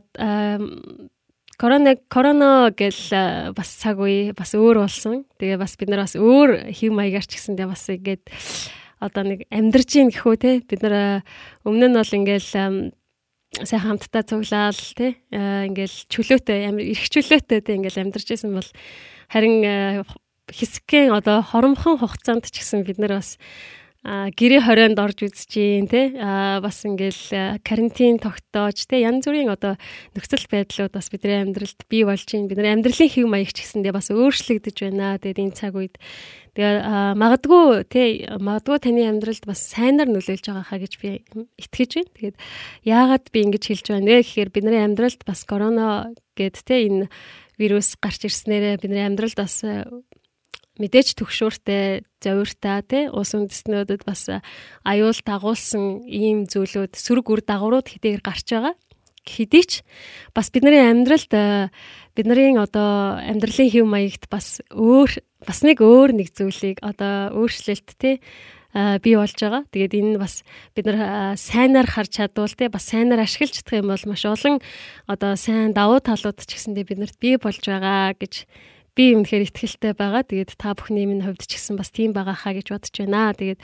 корона 1.60 1.92
корона 2.08 2.72
гэл 2.72 2.96
а, 3.12 3.52
бас 3.52 3.68
цаг 3.76 4.00
үе 4.00 4.32
бас 4.32 4.56
өөр 4.56 4.80
болсон. 4.80 5.28
Тэгээ 5.36 5.60
бас 5.60 5.76
бид 5.76 5.92
нар 5.92 6.08
бас 6.08 6.16
өөр 6.16 6.72
хэв 6.72 6.88
маягаар 6.96 7.28
ч 7.28 7.36
гэсэндээ 7.36 7.68
бас 7.68 7.84
ингээд 7.92 8.24
одоо 8.96 9.22
нэг 9.28 9.44
амьдрж 9.52 9.88
гин 9.92 10.08
гэхүү 10.08 10.36
те 10.40 10.50
бид 10.64 10.80
нар 10.80 10.94
а, 10.96 11.04
өмнө 11.68 11.92
нь 11.92 11.98
бол 12.00 12.16
ингээл 12.16 12.50
ам, 12.56 12.76
сайн 13.60 13.84
хамтдаа 13.84 14.24
цуглаал 14.24 14.80
те 14.96 15.20
ингээл 15.28 15.96
чөлөөтэй 16.08 16.72
их 16.96 17.04
чөлөөтэй 17.12 17.60
те 17.60 17.76
ингээл 17.76 18.08
амьдарч 18.08 18.32
исэн 18.32 18.56
бол 18.56 18.70
харин 19.28 19.60
а, 19.68 20.04
хэсгэн 20.48 21.12
одоо 21.12 21.44
хоромхон 21.44 22.00
хугацаанд 22.00 22.48
ч 22.48 22.64
гэсэн 22.64 22.88
бид 22.88 22.96
нар 22.96 23.20
бас 23.20 23.36
а 24.00 24.32
гэрээ 24.32 24.64
хорионд 24.64 24.96
орж 24.96 25.28
гин 25.44 25.84
те 25.84 26.16
а 26.16 26.64
бас 26.64 26.80
ингээл 26.88 27.60
карантин 27.60 28.16
тогтоож 28.16 28.88
те 28.88 29.04
янз 29.04 29.28
бүрийн 29.28 29.52
одоо 29.52 29.76
нөхцөл 30.16 30.48
байдлууд 30.48 30.88
бас 30.96 31.12
бидний 31.12 31.44
амьдралд 31.44 31.84
бий 31.84 32.08
болж 32.08 32.24
гин 32.24 32.48
бид 32.48 32.56
нар 32.56 32.80
амьдралын 32.80 33.12
хэв 33.12 33.28
маяг 33.28 33.52
ч 33.52 33.60
гэсэндээ 33.60 33.92
бас 33.92 34.08
өөрчлөгдөж 34.08 34.76
байна. 34.88 35.20
Тэгээд 35.20 35.44
энэ 35.44 35.52
цаг 35.52 35.76
үед. 35.76 36.00
Тэгээ 36.56 36.80
а, 36.80 37.12
магадгүй 37.12 37.84
те 37.92 38.24
магадгүй 38.40 38.78
таны 38.80 39.04
амьдралд 39.04 39.44
бас 39.44 39.68
сайнаар 39.68 40.08
нөлөөлж 40.08 40.48
байгаа 40.48 40.64
хаа 40.64 40.80
гэж 40.80 40.92
би 40.96 41.20
итгэж 41.60 41.90
байна. 42.00 42.12
Тэгээд 42.16 42.36
яагаад 42.88 43.24
би 43.28 43.38
ингэж 43.52 43.64
хэлж 43.68 43.86
байна 43.92 44.08
вэ? 44.08 44.24
Гэхээр 44.24 44.48
бидний 44.48 44.80
амьдралд 44.80 45.20
бас 45.28 45.44
корона 45.44 46.08
гэд 46.40 46.56
те 46.64 46.88
энэ 46.88 47.12
вирус 47.60 48.00
гарч 48.00 48.24
ирснээрээ 48.24 48.80
бидний 48.80 49.04
амьдралд 49.04 49.36
бас 49.36 49.60
мэдээж 50.80 51.14
төгшөөртэй, 51.20 52.02
зовиртай 52.24 52.80
тий 52.88 53.04
ус 53.12 53.36
үндэстнүүдэд 53.36 54.02
бас 54.08 54.32
аюул 54.82 55.20
дагуулсан 55.20 56.08
ийм 56.08 56.48
зүйлүүд 56.48 56.96
сөрөг 56.96 57.26
үр 57.28 57.40
дагаврууд 57.44 57.86
хэдийгээр 57.86 58.24
гарч 58.24 58.48
байгаа. 58.48 58.74
Хэдий 59.28 59.64
ч 59.68 59.72
бас 60.32 60.48
бидний 60.48 60.80
амьдралд 60.80 61.30
бидний 62.16 62.56
одоо 62.56 63.20
амьдралын 63.20 63.68
хэв 63.68 63.84
маягт 63.84 64.24
бас 64.32 64.64
өөр 64.72 65.20
бас 65.44 65.60
нэг 65.60 65.84
өөр 65.84 66.16
нэг 66.16 66.32
зүйлийг 66.32 66.80
одоо 66.80 67.36
өөрчлөлт 67.36 68.00
тий 68.00 68.24
бий 68.72 69.16
болж 69.18 69.34
байгаа. 69.34 69.66
Тэгээд 69.74 69.98
энэ 69.98 70.18
бас 70.18 70.46
бид 70.74 70.86
нар 70.86 71.34
сайнаар 71.34 71.90
харж 71.90 72.22
чадвал 72.22 72.54
те 72.54 72.70
бас 72.70 72.86
сайнаар 72.86 73.26
ашиглаж 73.26 73.60
чадах 73.60 73.82
юм 73.82 73.90
бол 73.90 74.04
маш 74.06 74.22
олон 74.24 74.62
одоо 75.10 75.34
сайн 75.34 75.74
давуу 75.74 75.98
талууд 75.98 76.38
ч 76.38 76.54
гэсэндээ 76.54 76.86
биднэрт 76.86 77.16
бий 77.18 77.34
болж 77.34 77.60
байгаа 77.66 78.14
гэж 78.14 78.46
би 78.96 79.14
үнэхээр 79.16 79.46
ихтгэлтэй 79.50 79.92
байгаа. 79.94 80.22
Тэгээд 80.26 80.56
та 80.58 80.74
бүхний 80.74 81.06
минь 81.06 81.24
хувьд 81.24 81.44
ч 81.46 81.58
гэсэн 81.58 81.76
бас 81.78 81.90
тийм 81.90 82.14
байгаа 82.14 82.36
хаа 82.36 82.54
гэж 82.56 82.66
бодож 82.70 82.94
байна. 82.94 83.34
Тэгээд 83.34 83.60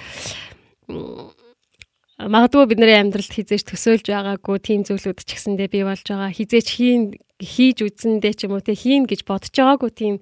магадгүй 2.16 2.64
бидний 2.70 2.96
амьдралд 2.96 3.28
хизээж 3.28 3.68
төсөөлж 3.68 4.06
байгаагүй 4.08 4.56
тийм 4.64 4.80
зүйлүүд 4.88 5.20
ч 5.20 5.30
гэсэндээ 5.36 5.68
бий 5.68 5.84
болж 5.84 6.06
байгаа. 6.08 6.32
Хизээж 6.32 6.66
хийн 6.72 7.02
хийж 7.36 7.84
үзэндээ 7.84 8.32
ч 8.32 8.40
юм 8.48 8.56
уу 8.56 8.64
те 8.64 8.72
хийн 8.72 9.04
гэж 9.04 9.28
бодож 9.28 9.52
байгаагүй 9.52 9.90
тийм 9.92 10.14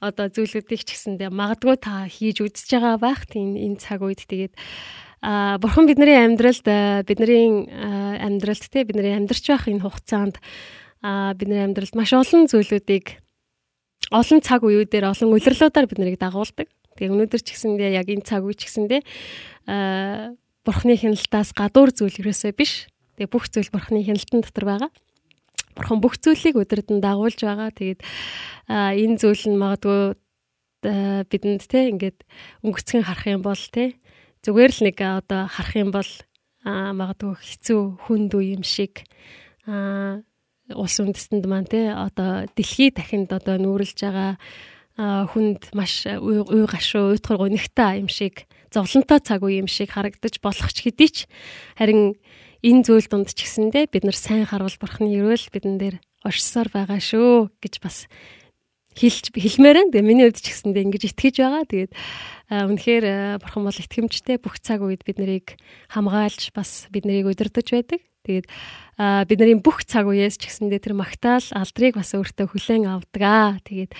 одоо 0.00 0.32
зүйлүүдийг 0.32 0.80
ч 0.88 0.96
гэсэндээ 0.96 1.28
магадгүй 1.28 1.76
та 1.76 2.08
хийж 2.08 2.40
үзэж 2.40 2.80
байгаа 2.80 2.96
байх 2.96 3.28
тийм 3.28 3.60
энэ 3.60 3.76
цаг 3.76 4.00
үед 4.00 4.24
тэгээд 4.24 4.56
а 5.20 5.60
бурхан 5.60 5.84
бидний 5.84 6.16
амьдралд 6.16 6.64
бидний 7.04 7.68
амьдралд 7.70 8.64
те 8.72 8.88
бидний 8.88 9.12
амьдарч 9.12 9.44
байх 9.52 9.68
энэ 9.68 9.84
хугацаанд 9.84 10.40
а 11.04 11.36
бидний 11.36 11.60
амьдралд 11.60 11.92
маш 11.92 12.16
олон 12.16 12.48
зүйлүүдийг 12.48 13.21
олон 14.10 14.40
цаг 14.42 14.66
үеүүдээр 14.66 15.04
олон 15.06 15.30
улирлуудаар 15.36 15.86
биднийг 15.86 16.18
дагуулдаг. 16.18 16.66
Тэгээ 16.98 17.12
өнөөдөр 17.12 17.42
ч 17.44 17.48
гэсэндээ 17.54 17.90
яг 17.96 18.08
энэ 18.10 18.26
цаг 18.26 18.42
үе 18.42 18.56
ч 18.56 18.66
гэсэндээ 18.66 19.00
а 19.70 20.34
бурхны 20.66 20.94
хяналтаас 20.98 21.54
гадуур 21.54 21.90
зүйл 21.94 22.20
ерөөсөө 22.22 22.52
биш. 22.56 22.90
Тэгээ 23.16 23.30
бүх 23.30 23.46
зүйл 23.48 23.70
бурхны 23.70 24.02
хяналтан 24.02 24.42
дотор 24.42 24.66
байгаа. 24.66 24.90
Бурхан 25.74 25.98
бүх 26.02 26.20
зүйлийг 26.20 26.58
өдөрт 26.58 26.88
нь 26.92 27.00
дагуулж 27.00 27.38
байгаа. 27.40 27.70
Тэгээд 27.72 28.00
энэ 28.68 29.16
зүйл 29.18 29.44
нь 29.48 29.60
магадгүй 29.60 30.18
бидэнд 30.82 31.62
те 31.70 31.88
ингээд 31.94 32.26
өнгөцгөн 32.66 33.06
харах 33.06 33.26
юм 33.30 33.42
бол 33.46 33.62
те 33.70 33.96
зүгээр 34.42 34.72
л 34.74 34.80
нэг 34.90 34.96
одоо 34.98 35.46
харах 35.46 35.74
юм 35.78 35.90
бол 35.94 36.10
магадгүй 36.66 37.34
хэцүү 37.38 37.80
хүнд 38.06 38.34
үе 38.34 38.58
юм 38.58 38.66
шиг 38.66 39.06
улс 40.70 40.96
үндэстэнд 41.02 41.44
маань 41.50 41.66
те 41.66 41.90
одоо 41.90 42.46
дэлхий 42.54 42.94
дахинд 42.94 43.32
одоо 43.34 43.58
нүүрлж 43.58 43.98
байгаа 43.98 44.38
хүнд 45.32 45.72
маш 45.74 46.06
уй 46.06 46.66
гашуу 46.68 47.16
уйтгар 47.16 47.40
гунигтай 47.40 48.04
юм 48.04 48.12
шиг 48.12 48.46
зовлонтой 48.68 49.20
цаг 49.24 49.42
үе 49.42 49.64
юм 49.64 49.68
шиг 49.68 49.90
харагдаж 49.96 50.38
болох 50.38 50.68
ч 50.70 50.84
хэдий 50.84 51.10
ч 51.10 51.18
харин 51.80 52.14
энэ 52.60 52.84
зүйл 52.84 53.08
дунд 53.08 53.32
ч 53.32 53.42
гэсэндээ 53.42 53.88
бид 53.88 54.04
нар 54.04 54.16
сайн 54.16 54.44
харуул 54.44 54.76
бурхны 54.76 55.08
өрөөл 55.16 55.48
бидэн 55.48 55.76
дээр 55.80 55.96
оршсоор 56.22 56.68
байгаа 56.70 57.00
шүү 57.00 57.50
гэж 57.58 57.74
бас 57.82 58.06
хэлж 58.96 59.32
хэлмээр 59.32 59.88
энэ 59.88 60.02
миний 60.04 60.26
хувьд 60.28 60.40
ч 60.42 60.52
гэсэндээ 60.52 60.84
ингэж 60.86 61.02
итгэж 61.12 61.36
байгаа. 61.40 61.64
Тэгээд 61.68 61.92
үнэхээр 62.52 63.06
бурхан 63.40 63.64
бол 63.64 63.78
итгэмжтэй 63.78 64.36
бүх 64.36 64.60
цаг 64.60 64.84
үед 64.84 65.02
бид 65.08 65.16
нарыг 65.16 65.56
хамгаалж 65.88 66.52
бас 66.52 66.88
бид 66.92 67.08
нарыг 67.08 67.32
удирдах 67.32 67.64
байдаг. 67.64 68.00
Тэгээд 68.22 68.46
бидний 69.26 69.56
бүх 69.58 69.82
цаг 69.88 70.06
үеэс 70.06 70.36
ч 70.38 70.52
гэсэндээ 70.52 70.80
тэр 70.84 70.94
магтаал 70.94 71.42
алдрыг 71.56 71.96
бас 71.98 72.12
өөртөө 72.14 72.46
хүлээн 72.52 72.86
авдаг 72.86 73.22
аа. 73.24 73.58
Тэгээд 73.64 73.92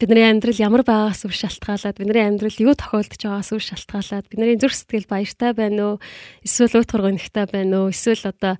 бидний 0.00 0.24
амьдрал 0.24 0.56
ямар 0.56 0.82
байгаас 0.82 1.28
үр 1.28 1.36
шалтгаалаад 1.36 2.00
бидний 2.00 2.24
амьдрал 2.24 2.56
юу 2.56 2.72
тохиолдож 2.72 3.20
байгаас 3.20 3.52
үр 3.52 3.60
шалтгаалаад 3.60 4.26
бидний 4.32 4.56
зүрх 4.56 4.72
сэтгэл 4.72 5.12
баяртай 5.12 5.52
байна 5.52 5.80
уу 5.84 5.94
эсвэл 6.40 6.80
уут 6.80 6.88
хоргонигтай 6.88 7.44
байна 7.44 7.84
уу 7.84 7.92
эсвэл 7.92 8.32
одоо 8.32 8.56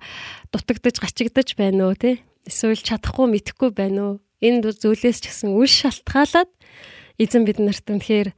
дутагдж 0.53 1.01
гачигдж 1.01 1.57
байна 1.57 1.89
уу 1.89 1.97
тий 1.97 2.21
эсвэл 2.45 2.77
чадахгүй 2.77 3.25
мэдхгүй 3.25 3.73
байна 3.73 4.01
уу 4.05 4.15
энэ 4.41 4.73
зүйлээс 4.73 5.21
ч 5.21 5.25
гэсэн 5.29 5.53
үр 5.53 5.69
шалтгаалаад 5.69 6.51
эзэн 7.21 7.45
бид 7.45 7.61
нарт 7.61 7.85
үнэхээр 7.85 8.29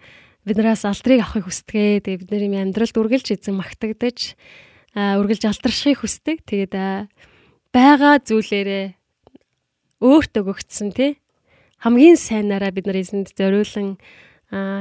биднээс 0.44 0.84
алдрыг 0.84 1.24
авахыг 1.24 1.48
хүсдэг. 1.48 2.04
Тэгээ 2.04 2.28
бидний 2.28 2.60
амьдралд 2.60 2.94
үргэлж 2.94 3.40
эзэн 3.40 3.56
магтагдаж 3.56 4.36
үргэлж 4.94 5.44
алдаршихыг 5.48 6.04
хүсдэг. 6.04 6.44
Тэгээд 6.44 6.76
байгаа 7.72 8.16
зүйлээрээ 8.20 8.86
өөртөө 10.04 10.44
өгцсөн 10.52 10.92
тий 10.92 11.12
хамгийн 11.84 12.16
сайнаараа 12.20 12.72
бид 12.72 12.88
нар 12.88 13.00
эзэнд 13.00 13.36
зориулан 13.36 14.00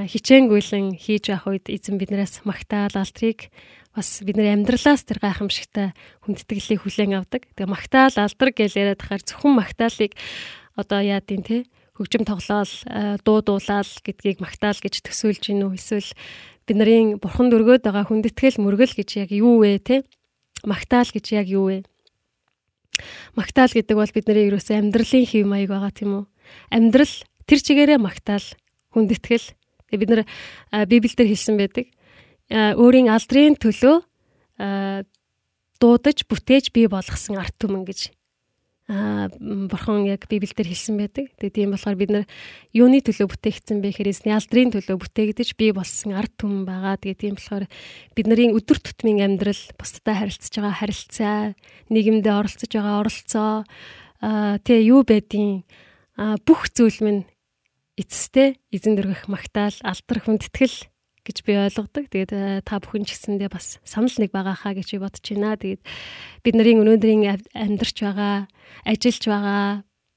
хичээнгүйлэн 0.06 0.98
хийж 0.98 1.34
явах 1.34 1.50
үед 1.50 1.66
эзэн 1.66 1.98
биднээс 1.98 2.46
магтаал 2.46 2.94
алдрыг 2.94 3.50
бас 3.90 4.22
бидний 4.22 4.54
амьдралаас 4.54 5.02
тэр 5.02 5.18
гайхамшигтай 5.18 5.92
хүндэтгэлийг 6.22 6.80
хүлээн 6.86 7.18
авдаг. 7.18 7.50
Тэгээ 7.58 7.70
магтаал 7.74 8.16
алдар 8.16 8.50
гэж 8.54 8.72
яриад 8.78 9.00
тахаар 9.02 9.22
зөвхөн 9.26 9.54
магтаалыг 9.58 10.12
одоо 10.76 11.00
яа 11.00 11.20
дий 11.20 11.42
те? 11.42 11.64
Хөгжим 11.92 12.24
тоглоал 12.24 12.70
дуу 13.24 13.38
дуулаал 13.44 13.90
гэдгийг 14.00 14.40
магтаал 14.40 14.78
гэж 14.80 15.04
төсөөлж 15.04 15.52
гинүү 15.52 15.76
эсвэл 15.76 16.08
бидний 16.64 17.20
бурханд 17.20 17.52
өргөд 17.52 17.84
байгаа 17.84 18.08
хүндэтгэл 18.08 18.62
мөргөл 18.62 18.96
гэж 18.96 19.08
яг 19.20 19.30
юу 19.36 19.60
вэ 19.60 19.78
те? 19.82 19.96
Магтаал 20.64 21.10
гэж 21.12 21.26
яг 21.36 21.46
юу 21.52 21.68
вэ? 21.68 21.78
Магтаал 23.36 23.72
гэдэг 23.72 23.96
бол 23.96 24.08
бидний 24.08 24.48
ерөөсөө 24.48 24.80
амьдралын 24.80 25.26
хэв 25.28 25.44
маяг 25.44 25.68
байгаа 25.68 25.92
тийм 25.92 26.10
үү? 26.16 26.24
Амьдрал 26.72 27.14
тэр 27.44 27.60
чигээрээ 27.60 27.98
магтаал 28.00 28.46
хүндэтгэл. 28.96 29.52
Бид 29.92 30.08
нар 30.08 30.24
библиэлд 30.88 31.28
хэлсэн 31.28 31.56
байдаг. 31.60 31.92
Өөрийн 32.48 33.12
алдрын 33.12 33.60
төлөө 33.60 33.96
дуудаж 35.82 36.18
бүтээж 36.28 36.72
бий 36.72 36.86
болгосон 36.86 37.36
арт 37.36 37.56
түмэн 37.60 37.84
гэж 37.84 38.14
бурхан 38.92 40.04
яг 40.04 40.28
библиэлд 40.28 40.68
хэлсэн 40.68 41.00
байдаг. 41.00 41.32
Тэгээ 41.40 41.56
тийм 41.56 41.70
болохоор 41.72 41.96
бид 41.96 42.10
нар 42.12 42.24
юуны 42.76 43.00
төлөө 43.00 43.32
бүтээгдсэн 43.32 43.80
бэ 43.80 43.88
гэхээр 43.88 44.12
эзний 44.12 44.36
алдрын 44.36 44.72
төлөө 44.76 44.96
бүтээгдэж 45.00 45.48
бий 45.56 45.72
болсон 45.72 46.12
арт 46.12 46.36
түмэн 46.36 46.68
байгаа. 46.68 47.00
Тэгээ 47.00 47.20
тийм 47.24 47.34
болохоор 47.40 47.64
бидний 48.12 48.52
өдөр 48.52 48.78
тутмын 48.84 49.24
амьдрал 49.24 49.62
бусдад 49.80 50.12
харилцаж 50.12 50.52
байгаа 50.52 50.76
харилцаа, 50.76 51.38
нийгэмдээ 51.88 52.34
оролцож 52.36 52.68
байгаа 52.68 53.00
оролцоо 53.00 53.52
тэгээ 54.20 54.88
юу 54.92 55.02
байдیں۔ 55.08 55.64
бүх 56.44 56.68
зүйл 56.68 57.00
минь 57.00 57.22
эцэстээ 57.96 58.60
эзэн 58.72 58.94
дөргөх 58.96 59.26
магтаал 59.32 59.74
алдар 59.80 60.18
хүндэтгэл 60.20 60.91
гэж 61.22 61.36
би 61.46 61.52
ойлгодог. 61.56 62.10
Тэгээд 62.10 62.66
та 62.66 62.78
бүхэн 62.82 63.06
ч 63.06 63.14
гэсэндээ 63.14 63.50
бас 63.50 63.78
санал 63.86 64.14
нэг 64.18 64.30
байгаа 64.34 64.58
хаа 64.58 64.74
гэж 64.74 64.94
би 64.94 64.98
бодож 65.02 65.22
байна. 65.22 65.56
Тэгээд 65.58 65.82
бид 66.42 66.54
нарын 66.54 66.82
өнөөдрийн 66.82 67.22
амьдарч 67.54 67.96
байгаа, 68.02 68.50
ажиллаж 68.86 69.24
байгаа, 69.26 69.64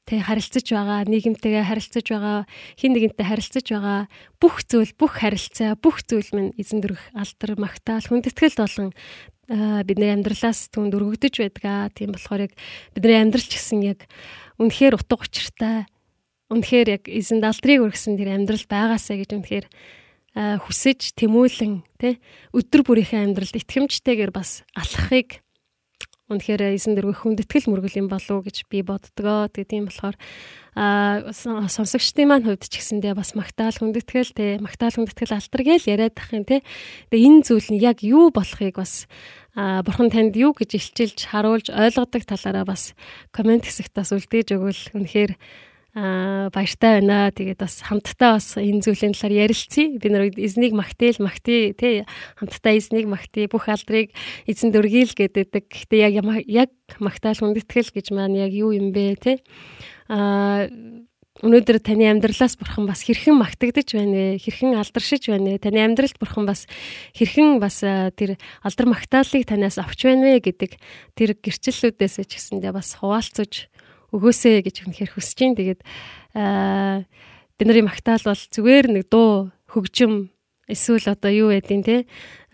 тэг 0.06 0.22
харилцаж 0.22 0.66
байгаа, 0.70 1.02
нийгэмтэйгээ 1.10 1.66
харилцаж 1.66 2.06
байгаа, 2.06 2.38
хин 2.78 2.94
нэгэнтэй 2.94 3.26
харилцаж 3.26 3.66
байгаа 3.66 4.00
бүх 4.38 4.62
зүйл, 4.62 4.94
бүх 4.94 5.18
харилцаа, 5.18 5.74
бүх 5.82 6.06
зүйл 6.06 6.30
минь 6.34 6.54
эзэн 6.62 6.86
дөрөх 6.86 7.02
алдар 7.18 7.58
магтаал 7.58 8.06
хүндэтгэл 8.06 8.62
болон 8.62 8.94
бидний 9.50 10.14
амьдралаас 10.14 10.70
түнд 10.70 10.94
өргөгдөж 10.94 11.34
байдаг. 11.42 11.94
Тийм 11.98 12.14
болохоор 12.14 12.50
яг 12.50 12.54
бидний 12.94 13.18
амьдрал 13.18 13.46
ч 13.46 13.58
гэсэн 13.58 13.82
яг 13.82 14.06
үнэхээр 14.62 14.98
утга 14.98 15.22
учиртай 15.22 15.90
үнэхээр 16.54 16.88
яг 17.02 17.04
эзэн 17.10 17.42
далдрыг 17.42 17.90
өргөсөн 17.90 18.18
тэр 18.18 18.38
амьдрал 18.38 18.66
байгаасаа 18.70 19.18
гэж 19.18 19.30
үнэхээр 19.34 19.66
хүсэж 20.36 21.16
тэмүүлэн 21.16 21.88
тэ 21.96 22.20
өдөр 22.52 22.82
бүрийнхээ 22.84 23.24
амьдралд 23.24 23.56
итгэмжтэйгээр 23.56 24.32
бас 24.36 24.68
алхахыг 24.76 25.40
үнэхээр 26.26 26.74
эзэн 26.74 26.98
дэргөх 26.98 27.22
хүндэтгэл 27.22 27.70
мөргөл 27.70 28.02
юм 28.02 28.08
болов 28.10 28.42
уу 28.42 28.46
гэж 28.50 28.66
би 28.66 28.82
боддгоо. 28.82 29.46
Тэгээ 29.46 29.70
тийм 29.70 29.86
болохоор 29.86 30.18
а 30.74 31.30
сонсогчдын 31.70 32.26
маань 32.26 32.46
хувьд 32.50 32.66
ч 32.66 32.82
гэсэндээ 32.82 33.14
бас 33.14 33.38
магтаал 33.38 33.78
хүндэтгэл 33.78 34.34
те 34.34 34.58
магтаал 34.58 34.98
хүндэтгэл 34.98 35.38
алтар 35.38 35.62
гээл 35.62 35.86
яриад 35.86 36.18
ах 36.18 36.34
юм 36.34 36.50
те. 36.50 36.66
Тэгээ 37.14 37.30
энэ 37.30 37.46
зүйл 37.46 37.70
нь 37.78 37.78
яг 37.78 38.02
юу 38.02 38.34
болохыг 38.34 38.74
бас 38.74 39.06
а 39.54 39.86
бурхан 39.86 40.10
танд 40.10 40.34
юу 40.34 40.58
гэж 40.58 40.74
илчилж 40.74 41.30
харуулж 41.30 41.70
ойлгодог 41.70 42.26
талаараа 42.26 42.66
бас 42.66 42.98
комент 43.30 43.70
хэсэгт 43.70 43.94
бас 43.94 44.10
үлдээж 44.10 44.58
өгвөл 44.58 44.82
үнэхээр 44.98 45.38
аа 45.96 46.52
баяртай 46.52 47.00
байна. 47.00 47.32
Тэгээд 47.32 47.64
бас 47.64 47.80
хамтдаа 47.80 48.36
бас 48.36 48.60
энэ 48.60 48.84
зүйлийн 48.84 49.16
талаар 49.16 49.48
ярилцъя. 49.48 49.96
Би 49.96 50.08
нар 50.12 50.28
эзнийг 50.28 50.76
магтаал 50.76 51.16
магтъя 51.24 51.72
тий 51.72 52.04
хамтдаа 52.36 52.76
эзнийг 52.76 53.08
магтъя 53.08 53.48
бүх 53.48 53.72
алдрыг 53.72 54.12
эзэн 54.44 54.76
дөргийл 54.76 55.16
гэдэг. 55.16 55.56
Гэхдээ 55.56 56.12
яг 56.12 56.20
яг 56.52 56.72
магтаал 57.00 57.40
хүндэтгэл 57.40 57.96
гэж 57.96 58.12
маань 58.12 58.36
яг 58.36 58.52
юу 58.52 58.76
юм 58.76 58.92
бэ 58.92 59.16
тий 59.16 59.38
аа 60.12 60.68
өнөөдөр 61.44 61.84
таны 61.84 62.08
амьдралаас 62.08 62.56
бурхан 62.56 62.88
бас 62.88 63.04
хэрхэн 63.04 63.36
магтагдаж 63.36 63.92
байна 63.92 64.16
вэ? 64.16 64.40
Хэрхэн 64.40 64.80
алдаршиж 64.80 65.28
байна 65.28 65.52
вэ? 65.52 65.60
Таны 65.60 65.84
амьдралд 65.84 66.16
бурхан 66.16 66.48
бас 66.48 66.64
хэрхэн 67.12 67.60
бас 67.60 67.84
тэр 67.84 68.40
алдар 68.64 68.88
магтаалыг 68.88 69.44
танаас 69.44 69.76
авч 69.76 70.08
байна 70.08 70.32
вэ 70.32 70.40
гэдэг 70.40 70.80
тэр 71.20 71.36
гэрчлэлүүдээс 71.36 72.24
ч 72.24 72.32
гэсэндээ 72.40 72.72
бас 72.72 72.96
хуваалцаж 72.96 73.68
өгөөсэй 74.16 74.64
гэж 74.64 74.88
үнэхээр 74.88 75.12
хүсэж 75.12 75.38
байна. 75.44 75.60
Тэгээд 75.60 75.82
аа 76.36 77.04
бидний 77.60 77.84
магтаал 77.84 78.24
бол 78.24 78.40
зүгээр 78.40 78.86
нэг 78.92 79.04
дуу 79.12 79.52
хөгжим 79.68 80.32
эсвэл 80.72 81.12
одоо 81.12 81.32
юу 81.32 81.50
байдیں 81.52 81.84
те 81.84 81.98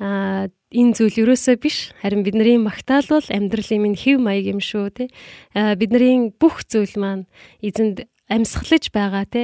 а 0.02 0.50
энэ 0.72 0.96
зүйл 0.98 1.28
ерөөсөө 1.28 1.56
биш. 1.62 1.92
Харин 2.02 2.24
бидний 2.26 2.58
магтаал 2.58 3.06
бол 3.10 3.28
амьдралын 3.28 3.82
минь 3.82 4.00
хэв 4.00 4.18
маяг 4.18 4.46
юм 4.50 4.62
шүү 4.64 4.90
те. 4.94 5.06
Бидний 5.54 6.32
бүх 6.34 6.64
зүйл 6.66 6.96
маань 6.98 7.26
эзэнд 7.62 8.08
амьсгалж 8.32 8.90
байгаа 8.90 9.26
те. 9.28 9.44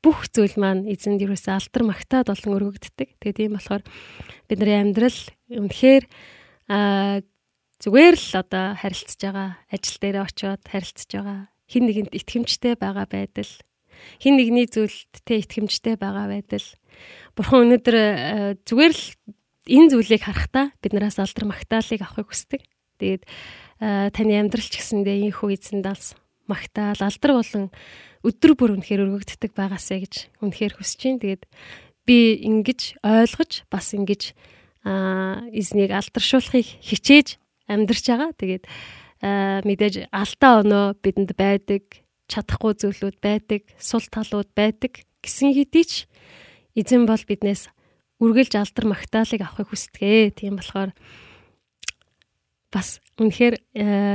Бүх 0.00 0.30
зүйл 0.32 0.56
маань 0.56 0.88
эзэнд 0.88 1.20
ерөөсөө 1.20 1.52
алтар 1.58 1.82
магтаад 1.84 2.32
болон 2.32 2.56
өргөгддөг. 2.56 3.08
Тэгээ 3.20 3.36
тийм 3.36 3.52
болохоор 3.58 3.82
бидний 4.48 4.78
амьдрал 4.78 5.18
үнэхээр 5.52 6.04
зүгээр 7.80 8.16
л 8.16 8.30
одоо 8.38 8.66
харилцаж 8.78 9.20
байгаа 9.20 9.48
ажил 9.68 9.98
дээр 10.00 10.16
очиод 10.22 10.62
харилцаж 10.64 11.10
байгаа 11.12 11.49
хин 11.70 11.86
нэгэнд 11.86 12.10
итгэмжтэй 12.10 12.74
байгаа 12.74 13.06
байдал 13.06 13.52
хин 14.18 14.34
нэгний 14.36 14.66
зүйлд 14.66 15.22
тэ 15.22 15.46
итгэмжтэй 15.46 15.94
байгаа 15.94 16.26
байдал 16.26 16.66
бурхан 17.38 17.70
өнөөдөр 17.70 17.96
э, 17.96 18.10
зүгээр 18.66 18.92
л 18.92 19.04
энэ 19.70 19.90
зүйлийг 19.94 20.22
харахтаа 20.26 20.74
биднээс 20.82 21.22
алдар 21.22 21.46
магтаалыг 21.46 22.00
авахыг 22.02 22.28
хүсдэг. 22.32 22.66
Тэгээд 22.98 23.22
э, 23.24 24.10
таны 24.10 24.34
амьдрал 24.40 24.66
ч 24.66 24.74
гэсэндээ 24.82 25.30
ийхүү 25.30 25.54
эзэн 25.54 25.80
далс 25.84 26.18
магтаал 26.50 26.98
алдар 26.98 27.32
болон 27.38 27.64
өдөр 28.26 28.52
бүр 28.58 28.70
үнэхээр 28.76 29.06
өргөгддөг 29.06 29.52
байгаасэ 29.54 29.96
гэж 30.02 30.14
үнэхээр 30.42 30.74
хүсэж 30.74 31.00
байна. 31.06 31.22
Тэгээд 31.22 31.42
би 32.04 32.18
ингэж 32.44 32.80
ойлгож 33.00 33.52
бас 33.70 33.94
ингэж 33.94 34.34
эзнийг 34.82 35.92
алдаршуулахыг 35.92 36.66
хичээж 36.82 37.38
амьдарч 37.68 38.04
байгаа. 38.10 38.30
Тэгээд 38.34 38.64
мэдээж 39.20 40.08
алдаа 40.10 40.64
оноо 40.64 40.86
бидэнд 40.96 41.36
байдаг, 41.36 42.04
чадахгүй 42.30 42.72
зүйлүүд 42.80 43.18
байдаг, 43.20 43.62
сул 43.76 44.04
талууд 44.08 44.48
байдаг 44.56 45.04
гэсэн 45.20 45.52
хэдий 45.52 45.84
ч 45.84 45.92
эзэн 46.76 47.04
бол 47.04 47.20
биднээс 47.20 47.68
үргэлж 48.20 48.52
алдар 48.56 48.86
магтаалыг 48.88 49.40
авахыг 49.44 49.68
хүсдэг. 49.72 50.36
Тийм 50.36 50.56
болохоор 50.56 50.92
бас 52.72 53.00
үнэхээр 53.20 53.60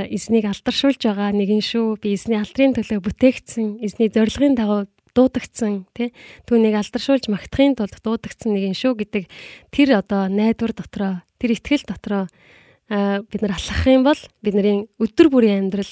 эзнийг 0.10 0.46
алдаршуулж 0.50 1.02
байгаа 1.02 1.36
нэгэн 1.36 1.62
шүү. 1.62 2.02
Би 2.02 2.16
эзний 2.16 2.40
алдрын 2.40 2.74
төлөө 2.74 3.02
бүтээгдсэн, 3.04 3.84
эзний 3.84 4.10
зорилгын 4.10 4.56
дагуу 4.58 4.90
дуудагдсан 5.16 5.88
тий 5.96 6.12
түүнийг 6.46 6.76
алдаршуулж 6.76 7.32
магтахын 7.32 7.80
тулд 7.80 7.96
дуудагдсан 8.04 8.52
нэгэн 8.52 8.76
шүү 8.76 8.94
гэдэг 9.00 9.24
тэр 9.72 10.04
одоо 10.04 10.28
найдвар 10.28 10.76
дотроо 10.76 11.14
тэр 11.40 11.56
итгэл 11.56 11.88
дотроо 11.88 12.28
бид 12.90 13.42
нар 13.42 13.58
алхах 13.58 13.88
юм 13.90 14.06
бол 14.06 14.22
бидний 14.46 14.86
өдөр 15.02 15.28
бүрийн 15.34 15.66
амьдрал 15.66 15.90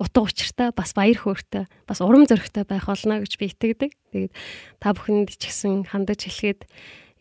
утга 0.00 0.24
учиртай 0.24 0.72
бас 0.76 0.92
баяр 0.96 1.16
хөөртэй 1.16 1.68
бас 1.88 2.00
урам 2.00 2.24
зоригтой 2.28 2.64
байх 2.64 2.88
болно 2.88 3.20
гэж 3.20 3.32
би 3.36 3.48
итгэдэг. 3.48 3.90
Тэгээд 4.12 4.32
та 4.80 4.92
бүхэнд 4.92 5.32
ч 5.36 5.48
гэсэн 5.48 5.88
хандаж 5.88 6.24
хэлэхэд 6.24 6.68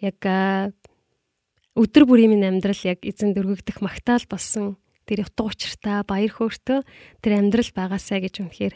яг 0.04 0.20
өдөр 1.76 2.04
бүрийн 2.08 2.36
минь 2.36 2.48
амьдрал 2.48 2.80
яг 2.88 3.04
эзэн 3.04 3.36
дөргөгдөх 3.36 3.84
магтаал 3.84 4.24
болсон 4.28 4.80
тэр 5.08 5.28
утга 5.28 5.52
учиртай 5.52 6.04
баяр 6.08 6.32
хөөртэй 6.32 6.84
тэр 7.20 7.34
амьдрал 7.36 7.72
байгаасаа 7.76 8.20
гэж 8.24 8.43
үнэхээр 8.43 8.76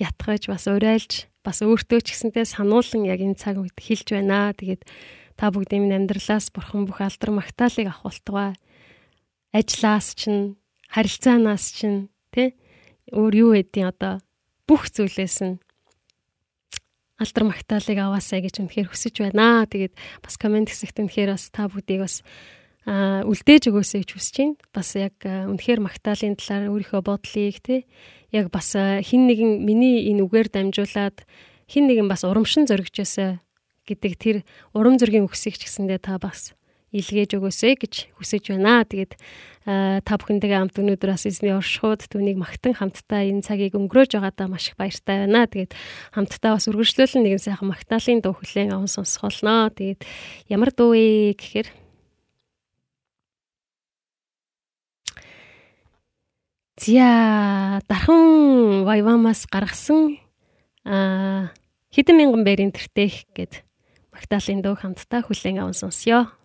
ятгаж 0.00 0.42
бас 0.48 0.64
урайлж 0.68 1.28
бас 1.40 1.64
өөртөө 1.64 2.00
ч 2.04 2.12
гэсэнтэй 2.12 2.44
сануулсан 2.44 3.08
яг 3.08 3.24
энэ 3.24 3.40
цаг 3.40 3.56
үед 3.56 3.76
хэлж 3.76 4.16
байна. 4.16 4.52
Тэгээд 4.52 4.84
та 5.36 5.48
бүгдийн 5.48 5.88
минь 5.88 5.96
амьдралаас 5.96 6.52
бурхан 6.52 6.84
бүх 6.84 7.00
алдар 7.00 7.32
магтаалыг 7.32 7.88
авах 7.88 8.04
болтугай 8.04 8.50
ажлаас 9.56 10.12
чинь 10.12 10.60
харилцаанаас 10.92 11.72
чинь 11.72 12.12
тий 12.28 12.52
өөр 13.12 13.32
юу 13.32 13.50
гэдгийг 13.56 13.88
одоо 13.96 14.14
бүх 14.68 14.92
зүйлээс 14.92 15.38
нь 15.48 15.56
алдар 17.16 17.44
магтаалыг 17.48 17.96
аваасаа 17.96 18.44
гэж 18.44 18.60
үнэхээр 18.60 18.92
хүсэж 18.92 19.14
байна. 19.24 19.64
Тэгээд 19.64 19.94
бас 20.20 20.36
комент 20.36 20.68
хэсэгт 20.68 21.00
үнэхээр 21.00 21.32
бас 21.32 21.48
та 21.48 21.64
бүгдийг 21.72 22.04
бас 22.04 22.20
а 22.84 23.24
үлдээж 23.24 23.72
өгөөсэй 23.72 24.04
гэж 24.04 24.10
хүсэж 24.12 24.34
байна. 24.36 24.60
Бас 24.76 24.88
яг 25.00 25.16
үнэхээр 25.24 25.80
магтаалын 25.80 26.36
талаар 26.36 26.68
өөрийнхөө 26.68 27.00
бодлыг 27.00 27.56
тий 27.64 27.88
яг 28.36 28.52
бас 28.52 28.76
хин 28.76 29.24
нэгэн 29.24 29.64
миний 29.64 30.12
энэ 30.12 30.28
үгээр 30.28 30.48
дамжуулаад 30.52 31.24
хин 31.70 31.88
нэгэн 31.88 32.06
бас 32.10 32.22
урамшин 32.28 32.68
зоригчосоо 32.68 33.40
гэдэг 33.88 34.12
тэр 34.20 34.36
урам 34.76 35.00
зоригийн 35.00 35.24
үгсийг 35.24 35.56
ч 35.56 35.64
гэсэндээ 35.64 36.04
та 36.04 36.20
бас 36.20 36.52
илгээж 36.94 37.38
өгөөсэй 37.38 37.74
гэж 37.80 37.94
хүсэж 38.18 38.54
байна. 38.54 38.86
Тэгээд 38.86 39.18
та 39.66 40.12
бүхэнтэйгээ 40.14 40.60
хамт 40.62 40.78
өнөөдөр 40.78 41.10
бас 41.10 41.26
эзний 41.26 41.50
оршихуд 41.50 42.06
түүнийг 42.06 42.38
магтан 42.38 42.78
хамтдаа 42.78 43.26
энэ 43.26 43.42
цагийг 43.42 43.74
өнгөрөөж 43.74 44.14
байгаадаа 44.14 44.46
маш 44.46 44.70
их 44.70 44.78
баяртай 44.78 45.26
байна. 45.26 45.50
Тэгээд 45.50 45.74
хамтдаа 46.14 46.54
бас 46.54 46.70
үргэлжлүүлэн 46.70 47.22
нэгэн 47.26 47.42
сайхан 47.42 47.74
магтаалын 47.74 48.22
дуу 48.22 48.38
хүлээн 48.38 48.78
аван 48.78 48.86
сонсох 48.86 49.26
болно. 49.26 49.66
Тэгээд 49.74 50.06
ямар 50.46 50.70
дуу 50.70 50.94
вэ 50.94 51.34
гэхээр 51.34 51.74
Зя 56.76 57.80
дархан 57.88 58.84
Вайвамаас 58.84 59.48
гаргасан 59.48 60.20
а 60.84 61.50
хэдэн 61.90 62.14
мянган 62.20 62.44
байрын 62.44 62.70
тэртех 62.70 63.24
гэд 63.32 63.64
магтаалын 64.12 64.60
дуу 64.60 64.76
хамтдаа 64.76 65.24
хүлээн 65.24 65.64
аван 65.64 65.72
сонсё. 65.72 66.35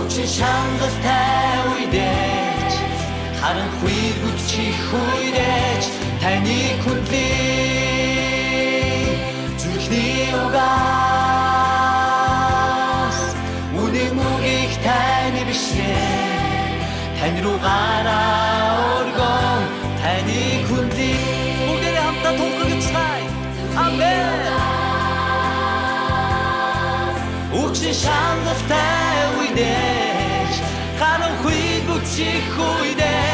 Учир 0.00 0.28
шангалтай 0.36 1.56
үедэж 1.72 2.72
харанхуй 3.40 4.00
гүтчих 4.22 4.80
үедэж 5.02 5.84
таны 6.22 6.60
хүндлээ 6.84 7.51
Учир 28.02 28.10
шангалтай 28.10 29.18
үедэж 29.38 30.54
харанхуй 30.98 31.86
гүтчих 31.86 32.54
үедэж 32.58 33.31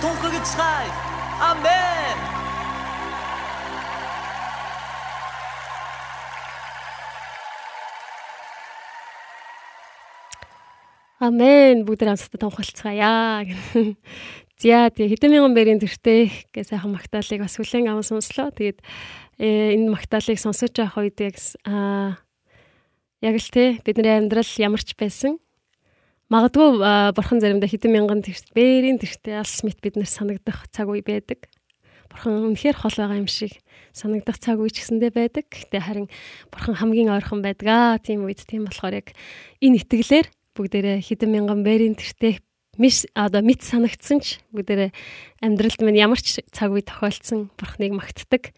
хамтдаа 0.00 0.08
тунхаглацгаая 0.08 0.92
амен 1.50 2.18
Амен. 11.20 11.84
Бүгд 11.84 12.08
хамтдаа 12.08 12.40
тунхалцгаая. 12.40 13.44
За 14.60 14.88
тэгээ 14.88 15.12
хэдэн 15.12 15.32
мянган 15.36 15.52
бэрийн 15.52 15.80
тэртээ 15.84 16.48
гэ 16.48 16.64
сайхан 16.64 16.96
магтаалыг 16.96 17.44
бас 17.44 17.60
хүлээн 17.60 17.92
аван 17.92 18.04
сонслоо. 18.04 18.48
Тэгээд 18.56 18.80
э, 19.36 19.76
энэ 19.76 19.92
магтаалыг 19.92 20.40
сонсож 20.40 20.72
байх 20.72 20.96
үед 20.96 21.20
яг 21.20 21.36
аа 21.68 22.16
яг 23.20 23.36
л 23.36 23.52
те 23.52 23.76
бидний 23.84 24.16
амьдрал 24.16 24.48
ямар 24.56 24.80
ч 24.80 24.96
байсан 24.96 25.36
магадгүй 26.30 26.78
бурхан 27.18 27.42
заримдаа 27.42 27.66
хэдэн 27.66 27.90
мянган 27.90 28.22
тэрт 28.22 28.54
бэрийн 28.54 29.02
тэртээ 29.02 29.42
алс 29.42 29.66
мэт 29.66 29.82
бид 29.82 29.98
нар 29.98 30.06
санагдах 30.06 30.70
цаг 30.70 30.86
үе 30.86 31.02
байдаг. 31.02 31.50
Бурхан 32.06 32.54
үнэхээр 32.54 32.78
хол 32.78 32.94
байгаа 32.94 33.18
юм 33.18 33.26
шиг 33.26 33.58
санагдах 33.90 34.38
цаг 34.38 34.62
үе 34.62 34.70
ч 34.70 34.78
гэсэндээ 34.78 35.10
байдаг. 35.10 35.50
Гэтэ 35.50 35.82
харин 35.82 36.06
бурхан 36.54 36.78
хамгийн 36.78 37.10
ойрхон 37.10 37.42
байдаг 37.42 37.66
аа. 37.66 37.98
Тийм 37.98 38.30
үед 38.30 38.46
тийм 38.46 38.70
болохоор 38.70 39.02
яг 39.02 39.10
энэ 39.58 39.82
итгэлээр 39.82 40.26
бүгдээрээ 40.54 40.98
хэдэн 41.02 41.30
мянган 41.34 41.66
бэрийн 41.66 41.98
тэртээ 41.98 42.38
мис 42.78 43.10
одоо 43.18 43.42
мэд 43.42 43.66
санагдсан 43.66 44.22
ч 44.22 44.38
бүгдээрээ 44.54 44.94
амьдралд 45.42 45.82
минь 45.82 45.98
ямар 45.98 46.22
ч 46.22 46.38
цаг 46.46 46.70
үе 46.70 46.86
тохиолдсон 46.86 47.50
бурхныг 47.58 47.90
магтдаг. 47.90 48.54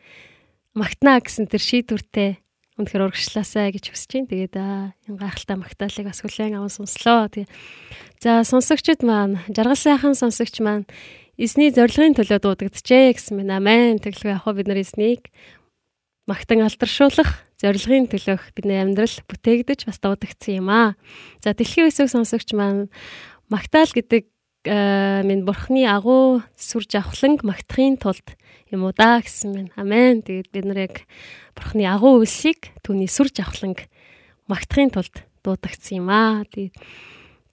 Магтнаа 0.76 1.24
гэсэн 1.24 1.48
тэр 1.48 1.64
шийдвэртэй 1.64 2.36
үнэхээр 2.82 3.06
урагшлаасаа 3.08 3.70
гэж 3.70 3.94
хүсэж 3.94 4.10
байна. 4.12 4.30
Тэгээд 4.30 4.54
аа, 4.58 4.92
гайхалтай 5.06 5.56
магтаалыг 5.56 6.06
бас 6.10 6.20
хүлээн 6.20 6.58
аван 6.58 6.72
сонслоо. 6.74 7.30
Тэгээ. 7.30 7.48
За 8.20 8.42
сонсогчд 8.42 9.06
маань, 9.06 9.40
жаргал 9.48 9.78
сайхан 9.78 10.18
сонсогч 10.18 10.58
маань 10.58 10.90
эсний 11.38 11.70
зорилгын 11.70 12.18
төлөө 12.18 12.38
дуудагджээ 12.42 13.14
гэсэн 13.14 13.38
мэн 13.38 13.50
амен. 13.56 14.02
Тэглгүй 14.02 14.34
яг 14.34 14.44
бид 14.44 14.68
нар 14.68 14.82
эснийг 14.82 15.30
магтан 16.26 16.62
алдаршуулах 16.62 17.42
зорилгын 17.58 18.06
төлөөх 18.10 18.54
бидний 18.54 18.78
амьдрал 18.78 19.16
бүтээгдэж 19.26 19.86
бас 19.86 19.98
дуудагдсан 19.98 20.62
юм 20.62 20.68
аа. 20.70 20.94
За 21.42 21.54
дэлхийн 21.54 21.90
өсөг 21.90 22.10
сонсогч 22.10 22.54
маань 22.54 22.90
магтаал 23.50 23.90
гэдэг 23.90 24.30
минь 25.26 25.42
бурхны 25.42 25.82
агуу 25.90 26.42
сүр 26.54 26.86
жавхланг 26.86 27.42
магтахын 27.42 27.98
тулд 27.98 28.22
юм 28.72 28.88
уу 28.88 28.96
да 28.96 29.20
гэсэн 29.20 29.52
мэн. 29.52 29.68
Амен. 29.76 30.24
Тэгээд 30.24 30.48
бид 30.50 30.64
нар 30.64 30.80
яг 30.88 31.04
бурхны 31.54 31.84
агуу 31.84 32.24
үлсийг 32.24 32.72
түүний 32.80 33.06
сүр 33.06 33.28
жавхланг 33.28 33.86
магтахын 34.48 34.90
тулд 34.90 35.24
дуудагдсан 35.44 36.02
юм 36.02 36.08
аа. 36.08 36.42
Тэгээд 36.48 36.74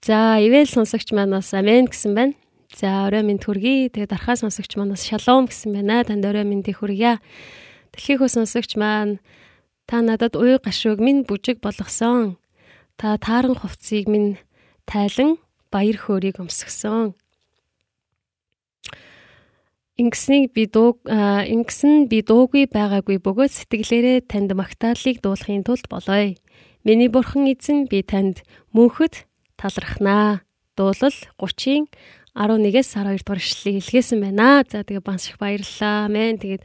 за 0.00 0.40
ивэл 0.40 0.66
сонсогч 0.66 1.12
маань 1.12 1.36
бас 1.36 1.52
амен 1.52 1.86
гэсэн 1.86 2.12
байна. 2.16 2.34
За 2.72 3.06
орой 3.06 3.22
минь 3.22 3.42
төргий. 3.42 3.92
Тэгээд 3.92 4.14
архаа 4.14 4.36
сонсогч 4.40 4.76
маань 4.76 4.94
бас 4.94 5.04
шалом 5.04 5.46
гэсэн 5.50 5.76
байна. 5.76 6.04
Танд 6.06 6.24
орой 6.24 6.44
минь 6.48 6.64
хүргье. 6.64 7.20
Дэлхийхөө 7.92 8.28
сонсогч 8.30 8.78
маань 8.80 9.18
та 9.84 10.00
надад 10.00 10.38
уй 10.38 10.56
гашууг 10.56 11.02
минь 11.02 11.26
бүжиг 11.26 11.60
болгосон. 11.60 12.38
Та 12.96 13.18
тааран 13.18 13.58
хувцсыг 13.58 14.06
минь 14.06 14.38
тайлан 14.86 15.36
баяр 15.70 15.98
хөөргийг 15.98 16.38
өмсгсөн. 16.38 17.18
Ингэснийг 20.00 20.56
би 20.56 20.64
дуу 20.64 20.96
ингэсэн 21.04 22.08
би 22.08 22.24
дуугүй 22.24 22.64
байгаагүй 22.72 23.20
бөгөөд 23.20 23.52
сэтгэлээрээ 23.52 24.32
танд 24.32 24.56
магтаалыг 24.56 25.20
дуулахын 25.20 25.60
тулд 25.60 25.84
болоё. 25.92 26.32
Миний 26.88 27.12
бурхан 27.12 27.44
эзэн 27.44 27.84
би 27.84 28.00
танд 28.00 28.40
мөнхөд 28.72 29.28
талархнаа. 29.60 30.40
Дуулал 30.72 31.12
30-ийн 31.36 31.84
11-ээс 32.32 32.96
12 32.96 33.20
дугаар 33.20 33.40
ишлэлийг 33.44 33.84
хэлгээсэн 33.84 34.18
байна. 34.24 34.64
За 34.64 34.80
тэгээ 34.80 35.04
банс 35.04 35.28
их 35.28 35.36
баярлалаа. 35.36 36.08
Амен. 36.08 36.40
Тэгээд 36.40 36.64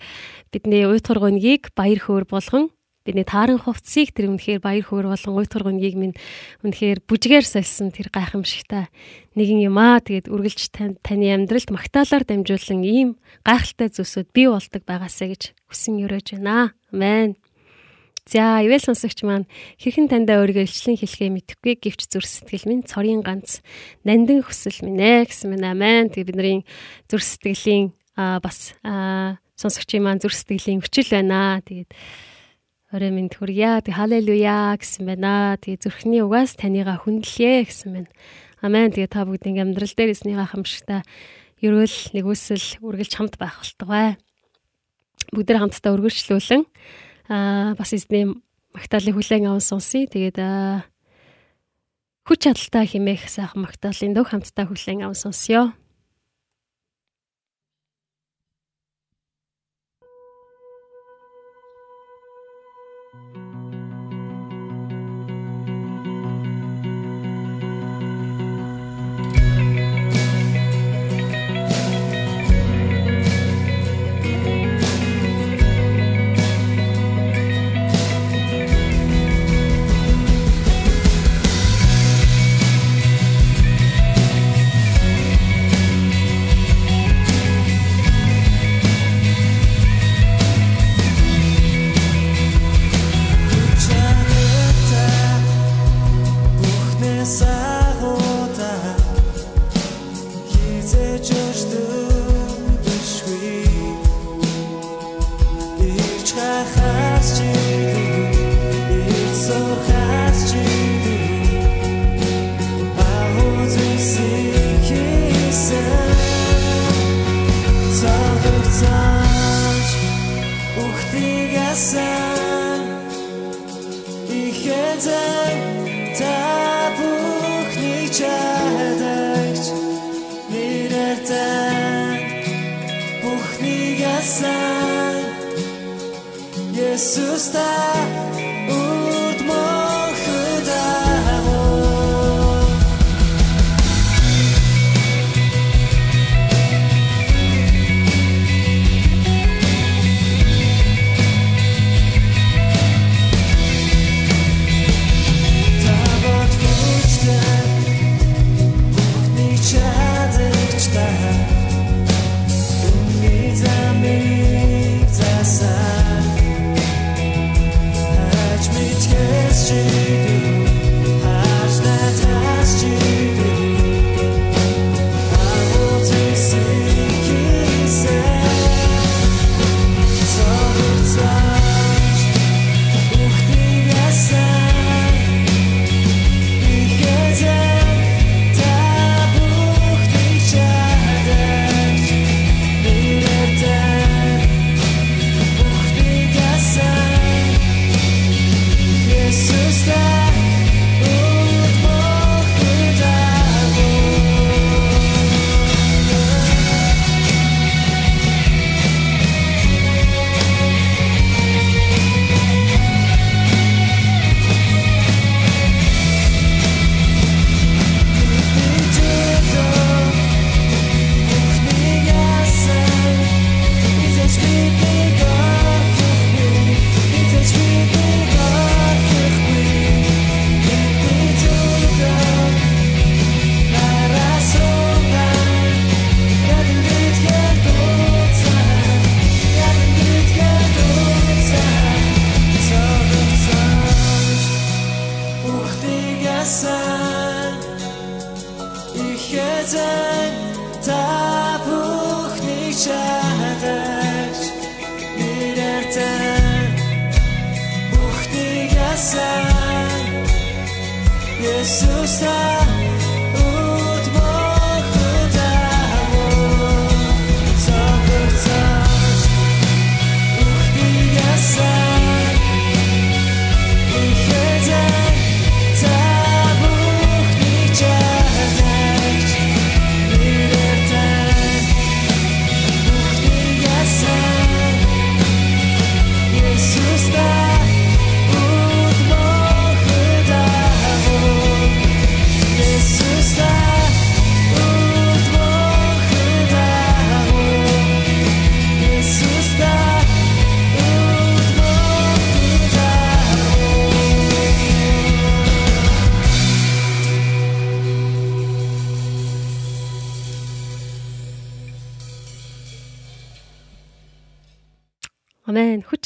бидний 0.56 0.88
уйтгар 0.88 1.20
гонгийг 1.20 1.76
баяр 1.76 2.00
хөөр 2.00 2.24
болгон 2.32 2.72
бидний 3.06 3.24
тааран 3.24 3.62
хувцсыг 3.62 4.18
тэр 4.18 4.34
үнэхээр 4.34 4.60
баяр 4.66 4.82
хөөр 4.82 5.14
болгон 5.14 5.38
уйтгар 5.38 5.64
гонгийг 5.64 5.94
минь 5.94 6.18
үнэхээр 6.66 7.06
бүжгээр 7.06 7.46
сольсон 7.46 7.94
тэр 7.94 8.10
гайхамшигтай 8.10 8.90
нэгэн 9.38 9.70
юм 9.70 9.78
аа. 9.78 10.02
Тэгээд 10.02 10.28
үргэлж 10.34 10.74
таны 10.74 11.30
амьдралд 11.30 11.70
магтаалаар 11.70 12.26
дамжуулан 12.26 12.82
ийм 12.82 13.10
гайхалтай 13.46 13.94
зүйлсүүд 13.94 14.34
бий 14.34 14.50
болдог 14.50 14.82
байгаасаа 14.90 15.30
гэж 15.30 15.54
хүсэн 15.70 16.02
өрөөж 16.02 16.28
байна. 16.42 16.74
Амен. 16.90 17.38
За, 18.26 18.58
ивэл 18.66 18.82
сонсогч 18.82 19.22
маань 19.22 19.46
хэрхэн 19.78 20.10
таньдаа 20.10 20.42
өөрийгөө 20.42 20.66
илчлэн 20.66 20.98
хэлхээ 20.98 21.30
мэдэхгүй 21.30 21.78
гэвч 21.78 22.10
зүр 22.10 22.26
сэтгэл 22.26 22.66
минь 22.66 22.82
цорын 22.82 23.22
ганц 23.22 23.62
нандин 24.02 24.42
хүсэл 24.42 24.82
минь 24.82 24.98
ээ 24.98 25.30
гэсэн 25.30 25.54
минь 25.54 25.62
амен. 25.62 26.10
Тэгээ 26.10 26.34
бидний 26.34 26.66
зүр 27.06 27.22
сэтгэлийн 27.22 27.94
аа 28.18 28.42
бас 28.42 28.74
аа 28.82 29.38
сонсогчийн 29.54 30.02
маань 30.02 30.26
зүр 30.26 30.34
сэтгэлийн 30.34 30.82
хүчил 30.82 31.06
байна. 31.14 31.62
Тэгээд 31.62 31.94
орой 32.96 33.12
минь 33.12 33.28
хүргье. 33.28 33.84
Тэг 33.84 34.00
халелуя 34.00 34.72
гэсэн 34.80 35.04
байна. 35.04 35.60
Тэгээ 35.60 35.84
зүрхний 35.84 36.24
угаас 36.24 36.56
танийгаа 36.56 37.04
хүндлэе 37.04 37.68
гэсэн 37.68 37.90
байна. 37.92 38.12
Амен. 38.64 38.96
Тэгээ 38.96 39.12
та 39.12 39.28
бүгдийн 39.28 39.60
амьдрал 39.60 39.92
дээр 39.92 40.16
эсний 40.16 40.40
гахамшигтай 40.40 41.04
ерөөл 41.60 41.98
нэгүсэл 42.16 42.80
үргэлж 42.80 43.14
хамт 43.20 43.36
байх 43.36 43.60
болтугай. 43.60 44.16
Бүгдээр 45.36 45.60
хамтдаа 45.60 45.92
өргөжлүүлэн 46.00 46.64
аа 47.28 47.76
бас 47.76 47.92
эзний 47.92 48.32
магтаалыг 48.72 49.16
хүлээн 49.20 49.52
аван 49.52 49.64
сонсъё. 49.64 50.08
Тэгээд 50.08 50.38
аа 50.40 50.88
хүч 52.24 52.48
чадалтай 52.48 52.86
химээх 52.88 53.28
сайхан 53.28 53.68
магтаалын 53.68 54.16
дөг 54.16 54.32
хамтдаа 54.32 54.66
хүлээн 54.72 55.04
аван 55.04 55.20
сонсъё. 55.20 55.76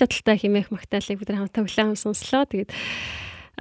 Чадалтай 0.09 0.37
химээх 0.41 0.73
магтаалыг 0.73 1.21
бид 1.21 1.29
нар 1.29 1.45
хамтаа 1.45 1.63
хүлээн 1.63 1.95
сонслоо. 1.95 2.49
Тэгээд 2.49 2.73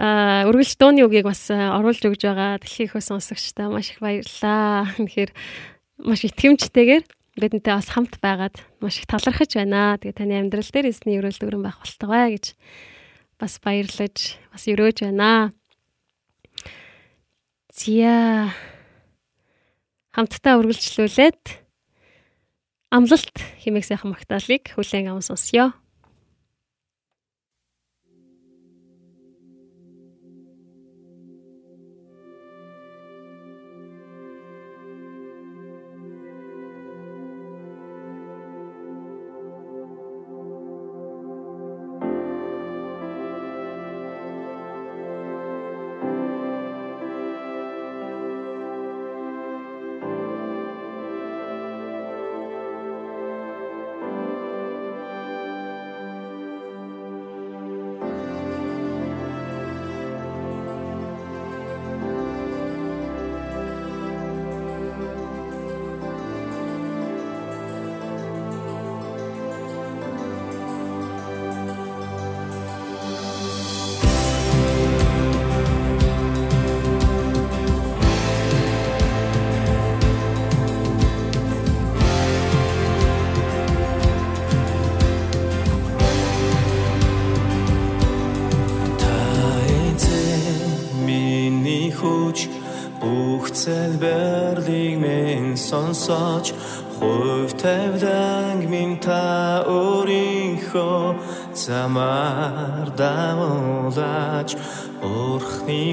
аа 0.01 0.49
үргэлж 0.49 0.81
дууны 0.81 1.05
үгийг 1.05 1.29
бас 1.29 1.53
оруулж 1.53 2.03
өгж 2.09 2.23
байгаа 2.25 2.59
дэлхийхөө 2.65 3.03
сонсогчтой 3.05 3.69
маш 3.69 3.93
их 3.93 4.01
баярлалаа. 4.01 4.89
Тэгэхээр 4.97 5.31
маш 6.09 6.21
итгэмжтэйгээр 6.25 7.05
бидэнтэй 7.39 7.75
бас 7.75 7.89
хамт 7.93 8.19
байгаад 8.19 8.57
маш 8.81 8.99
их 8.99 9.07
талархаж 9.07 9.55
байна. 9.55 10.01
Тэгээд 10.01 10.19
таны 10.19 10.35
амьдрал 10.41 10.71
дээр 10.73 10.91
эсний 10.91 11.21
өрөөл 11.21 11.39
дөрөн 11.39 11.63
байх 11.63 11.79
болтугай 11.79 12.35
гэж 12.35 12.57
бас 13.39 13.61
баярлаж 13.63 14.39
бас 14.51 14.65
өрөөж 14.67 15.07
байна. 15.07 15.55
Зя 17.71 18.51
хамтдаа 20.15 20.59
үргэлжлүүлээд 20.59 21.43
амлалт 22.91 23.37
химээх 23.63 23.87
сайхан 23.87 24.11
магтаалыг 24.11 24.75
хүлээн 24.75 25.15
аван 25.15 25.23
сонсё. 25.23 25.71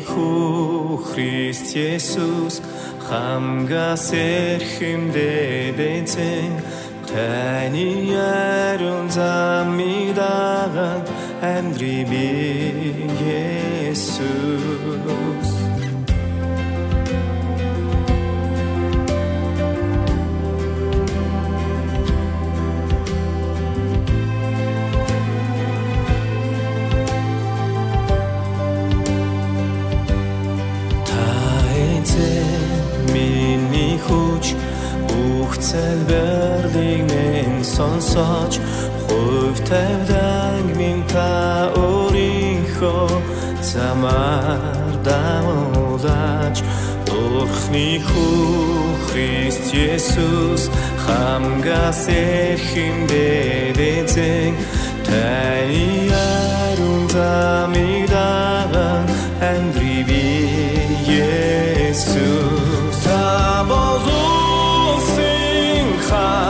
Хүү 0.09 0.97
Христ 1.07 1.75
Есүс 1.75 2.55
хамгаас 3.07 4.07
эрхэмдээд 4.13 5.79
эзэн 5.95 6.53
таны 7.09 7.87
ярун 8.09 9.07
замыг 9.17 10.15
даган 10.19 11.01
амьдрий 11.41 12.03
би 12.11 12.27
Есүс 13.93 15.44
залбирлыг 35.75 37.01
минь 37.11 37.63
сонсож 37.75 38.53
хувь 39.05 39.59
тавьдаг 39.69 40.65
минь 40.79 41.03
та 41.11 41.31
өөрийнхөө 41.83 43.11
замаар 43.71 44.93
давуулаач 45.07 46.57
Дурхны 47.07 47.89
хүү 48.07 48.95
Христ 49.07 49.65
Есүс 49.75 50.63
хамгаас 51.05 52.03
эрхэмдээд 52.07 53.77
эзэн 53.95 54.53
таны 55.07 55.85
ярун 56.09 57.03
замыг 57.15 58.07
даган 58.15 59.05
амьдрий 59.51 60.01
би 60.07 60.23
Есүс 61.19 62.54
хаа 66.15 66.44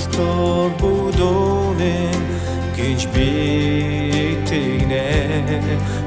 амлалтор 0.00 0.70
бүдүүнэн 0.80 2.22
гэж 2.76 3.00
би 3.12 4.38
тэгнэ 4.48 5.08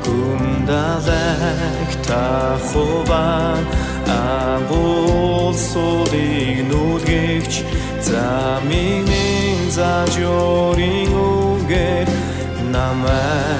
күндалах 0.03 1.94
та 2.02 2.57
хуван 2.72 3.64
агуул 4.10 5.53
суудыг 5.53 6.65
нүлгэгч 6.70 7.53
замын 8.02 9.10
зажорын 9.70 11.14
үгээр 11.14 12.10
намайг 12.74 13.53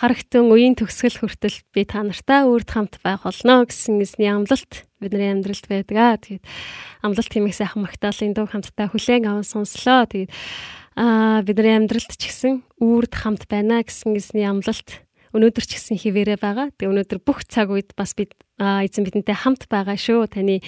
харагтун 0.00 0.48
үеийн 0.48 0.80
төгсгөл 0.80 1.28
хүртэл 1.28 1.60
би 1.76 1.84
та 1.84 2.00
нартай 2.00 2.48
үрд 2.48 2.72
хамт 2.72 2.96
байх 3.04 3.20
болно 3.28 3.68
гэсэн 3.68 4.00
эзний 4.00 4.32
амлалт 4.32 4.88
бидний 4.96 5.28
амьдралд 5.28 5.66
байдаг 5.68 5.96
аа. 6.00 6.16
Тэгээд 6.16 6.44
амлалт 7.04 7.28
хэмээх 7.28 7.56
сайхан 7.60 7.84
магтаалын 7.84 8.32
дуу 8.32 8.48
хамтдаа 8.48 8.88
хүлээн 8.88 9.28
аван 9.28 9.44
сонслоо. 9.44 10.08
Тэгээд 10.08 10.32
аа 10.96 11.44
бидний 11.44 11.76
амьдралд 11.76 12.16
ч 12.16 12.32
гэсэн 12.32 12.64
үрд 12.80 13.12
хамт 13.12 13.44
байна 13.44 13.84
гэсэн 13.84 14.16
эзний 14.16 14.48
амлалт 14.48 15.04
өнөөдөр 15.36 15.64
ч 15.68 15.76
гэсэн 15.76 16.00
хിവэрэ 16.00 16.40
байгаа. 16.40 16.72
Тэгээ 16.80 16.92
өнөөдөр 16.96 17.20
бүх 17.20 17.44
цаг 17.44 17.68
үед 17.68 17.92
бас 17.92 18.16
бид 18.16 18.32
эзэн 18.56 19.04
бидэнтэй 19.04 19.36
хамт 19.36 19.68
байгаа 19.68 20.00
шүү. 20.00 20.32
Таны 20.32 20.64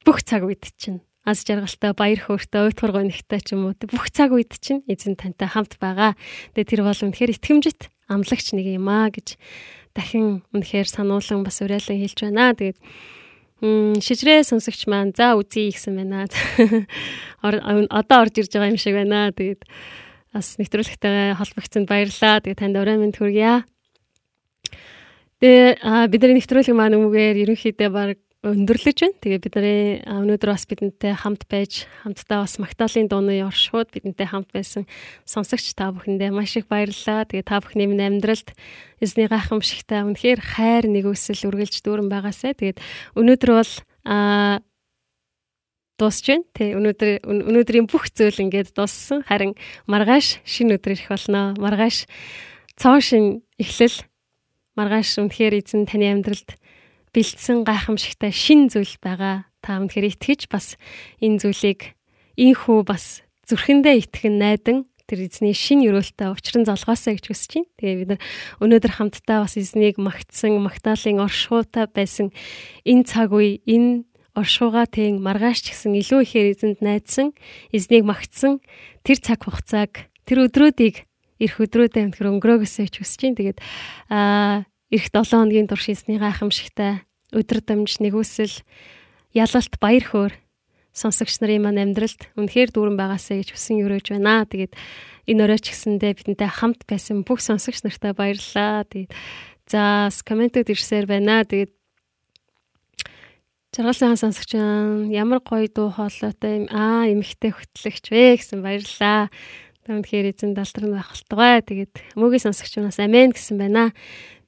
бүх 0.00 0.24
цаг 0.24 0.48
үед 0.48 0.64
чинь 0.80 1.04
аз 1.22 1.46
жаргалтай 1.46 1.94
баяр 1.94 2.18
хөөртэй 2.18 2.66
уйтгар 2.66 2.92
гонигтай 2.92 3.40
ч 3.42 3.54
юм 3.54 3.70
уу 3.70 3.74
бүх 3.78 4.10
цаг 4.10 4.34
үед 4.34 4.58
чинь 4.58 4.82
эзэн 4.90 5.14
тантай 5.14 5.46
хамт 5.46 5.78
байгаа. 5.78 6.18
Тэгээ 6.58 6.70
тэр 6.70 6.82
бол 6.82 6.98
үнэхээр 6.98 7.34
итгэмжит 7.38 7.90
амлагч 8.10 8.50
нэг 8.58 8.66
юм 8.74 8.90
аа 8.90 9.14
гэж 9.14 9.38
дахин 9.94 10.42
үнэхээр 10.50 10.88
сануулсан 10.90 11.46
бас 11.46 11.62
уриалан 11.62 12.02
хэлж 12.02 12.18
байна. 12.26 12.58
Тэгээд 12.58 12.78
шижрээ 14.02 14.42
сонсогч 14.42 14.90
маань 14.90 15.14
за 15.14 15.38
үзье 15.38 15.70
гэсэн 15.70 15.94
байна. 15.94 16.26
Одоо 17.42 18.18
орж 18.26 18.34
ирж 18.42 18.50
байгаа 18.50 18.74
юм 18.74 18.80
шиг 18.82 18.98
байна. 18.98 19.30
Тэгээд 19.30 19.62
бас 20.34 20.58
нэвтрүүлэгтэй 20.58 21.38
холбогдсонд 21.38 21.86
баярлалаа. 21.86 22.42
Тэгээд 22.42 22.58
танд 22.58 22.76
орой 22.82 22.98
минь 22.98 23.14
хүргье. 23.14 23.62
Тэгээ 25.38 26.10
бидний 26.10 26.42
нэвтрүүлэг 26.42 26.74
маань 26.74 26.98
өмгөөр 26.98 27.36
ерөнхийдөө 27.46 27.90
баг 27.94 28.18
өндөрлөж 28.42 28.98
байна. 28.98 29.18
Тэгээ 29.22 29.38
бидний 29.38 30.02
өнөөдөр 30.02 30.50
бас 30.50 30.66
бидэнтэй 30.66 31.14
хамт 31.14 31.46
байж 31.46 31.86
хамтдаа 32.02 32.42
бас 32.42 32.58
Магдалины 32.58 33.06
дууны 33.06 33.38
оршууд 33.46 33.94
бидэнтэй 33.94 34.26
хамт 34.26 34.50
байсан 34.50 34.82
сонсогч 35.22 35.78
та 35.78 35.94
бүхэндээ 35.94 36.34
маш 36.34 36.58
их 36.58 36.66
баярлалаа. 36.66 37.22
Тэгээ 37.22 37.46
та 37.46 37.62
бүхний 37.62 37.86
минь 37.86 38.02
амьдралд 38.02 38.50
эзний 38.98 39.30
гайхамшигтай 39.30 40.02
үнэхээр 40.02 40.40
хайр 40.42 40.90
нэгүсэл 40.90 41.54
үргэлж 41.54 41.86
дүүрэн 41.86 42.10
байгаасай. 42.10 42.58
Тэгээд 42.58 42.82
өнөөдөр 43.14 43.50
бол 43.54 43.72
а 44.10 44.58
дуусч 46.02 46.26
байна. 46.26 46.46
Тэ 46.50 46.74
өнөөдөр 46.74 47.22
өнөөдрийн 47.22 47.86
бүх 47.86 48.10
зүйл 48.10 48.42
ингээд 48.42 48.74
дууссан. 48.74 49.22
Харин 49.22 49.54
маргааш 49.86 50.42
шинэ 50.42 50.82
өдөр 50.82 50.98
ирэх 50.98 51.14
болно. 51.14 51.54
Маргааш 51.62 52.10
цоо 52.74 52.98
шин 52.98 53.46
эхлэл 53.54 54.02
маргааш 54.74 55.22
үнэхээр 55.22 55.62
эзэн 55.62 55.86
таны 55.86 56.10
амьдралд 56.10 56.58
бэлдсэн 57.12 57.64
гайхамшигтай 57.64 58.32
шин 58.32 58.72
зүйл 58.72 58.96
байгаа. 59.00 59.48
Та 59.60 59.78
өнөхөр 59.78 60.10
итгэж 60.10 60.48
бас 60.50 60.80
энэ 61.20 61.38
зүйлийг 61.44 61.94
инхүү 62.36 62.80
бас 62.88 63.22
зүрхэндээ 63.46 64.08
итгэн 64.08 64.36
найдан 64.40 64.78
тэр 65.06 65.28
эзний 65.28 65.52
шин 65.52 65.84
өрөөлтөй 65.84 66.32
учран 66.32 66.64
золгоосаа 66.64 67.12
гэж 67.12 67.26
хүсэж 67.28 67.50
байна. 67.52 67.68
Тэгээ 67.76 67.98
бид 68.00 68.10
нар 68.16 68.20
өнөөдөр 68.64 68.92
хамтдаа 68.96 69.44
бас 69.44 69.54
эзнийг 69.60 70.00
магтсан, 70.00 70.56
магтаалын 70.64 71.20
оршуутай 71.20 71.84
байсан 71.84 72.32
энэ 72.88 73.04
цаг 73.04 73.36
үе, 73.36 73.60
энэ 73.68 74.08
оршууга 74.32 74.88
тэн 74.88 75.20
маргааш 75.20 75.68
ч 75.68 75.76
гэсэн 75.76 75.92
илүү 76.00 76.20
ихээр 76.24 76.48
эзэнд 76.56 76.78
найдсан, 76.80 77.36
эзнийг 77.76 78.08
магтсан 78.08 78.64
тэр 79.04 79.20
цаг 79.20 79.44
хугацааг, 79.44 80.08
тэр 80.24 80.48
өдрүүдийг 80.48 81.04
ирэх 81.36 81.56
өдрүүдэд 81.60 82.16
өнөхөр 82.16 82.30
өнгөрөөгөөсэй 82.40 82.88
гэж 82.88 82.94
хүсэж 82.96 83.20
байна. 83.20 83.36
Тэгээд 83.36 83.58
аа 84.08 84.64
Ирэх 84.92 85.08
7 85.08 85.24
хоногийн 85.24 85.72
турш 85.72 85.88
эзний 85.88 86.20
гайхамшигтай 86.20 87.00
өдөр 87.32 87.64
дамж 87.64 87.96
нэгүсэл 87.96 88.60
ялалт 89.32 89.80
баяр 89.80 90.04
хөөр 90.04 90.32
сонсогч 90.92 91.40
нарын 91.40 91.64
маань 91.64 91.80
амьдралд 91.80 92.28
үнэхээр 92.36 92.76
дүүрэн 92.76 93.00
байгаасаа 93.00 93.40
гэж 93.40 93.56
хүсэн 93.56 93.80
өрөөж 93.88 94.12
байна. 94.12 94.44
Тэгээд 94.44 94.76
энэ 95.32 95.42
өрөөч 95.48 95.64
гэсэндээ 95.72 96.12
бидэнтэй 96.12 96.50
хамт 96.52 96.84
байсан 96.84 97.24
бүх 97.24 97.40
сонсогч 97.40 97.88
нартай 97.88 98.12
баярлалаа. 98.12 98.84
Тэгээд 98.84 99.12
за 99.64 100.12
комментод 100.28 100.68
ирсээр 100.68 101.08
байна. 101.08 101.48
Тэгээд 101.48 101.72
Жаргалсан 103.72 104.20
сонсогч 104.20 104.60
ямар 105.08 105.40
гоё 105.40 105.72
дуу 105.72 105.88
хоолойтой 105.88 106.68
аа 106.68 107.08
эмхтэй 107.08 107.56
хөтлөгч 107.56 108.12
вэ 108.12 108.36
гэсэн 108.36 108.60
баярлалаа. 108.60 109.32
Түүнхээр 109.88 110.36
эзэн 110.36 110.52
далдрын 110.52 110.92
байх 110.92 111.16
болтугай. 111.16 111.64
Тэгээд 111.64 111.92
мөгийн 112.12 112.52
сонсогч 112.52 112.76
нас 112.84 113.00
амен 113.00 113.32
гэсэн 113.32 113.56
байна 113.56 113.96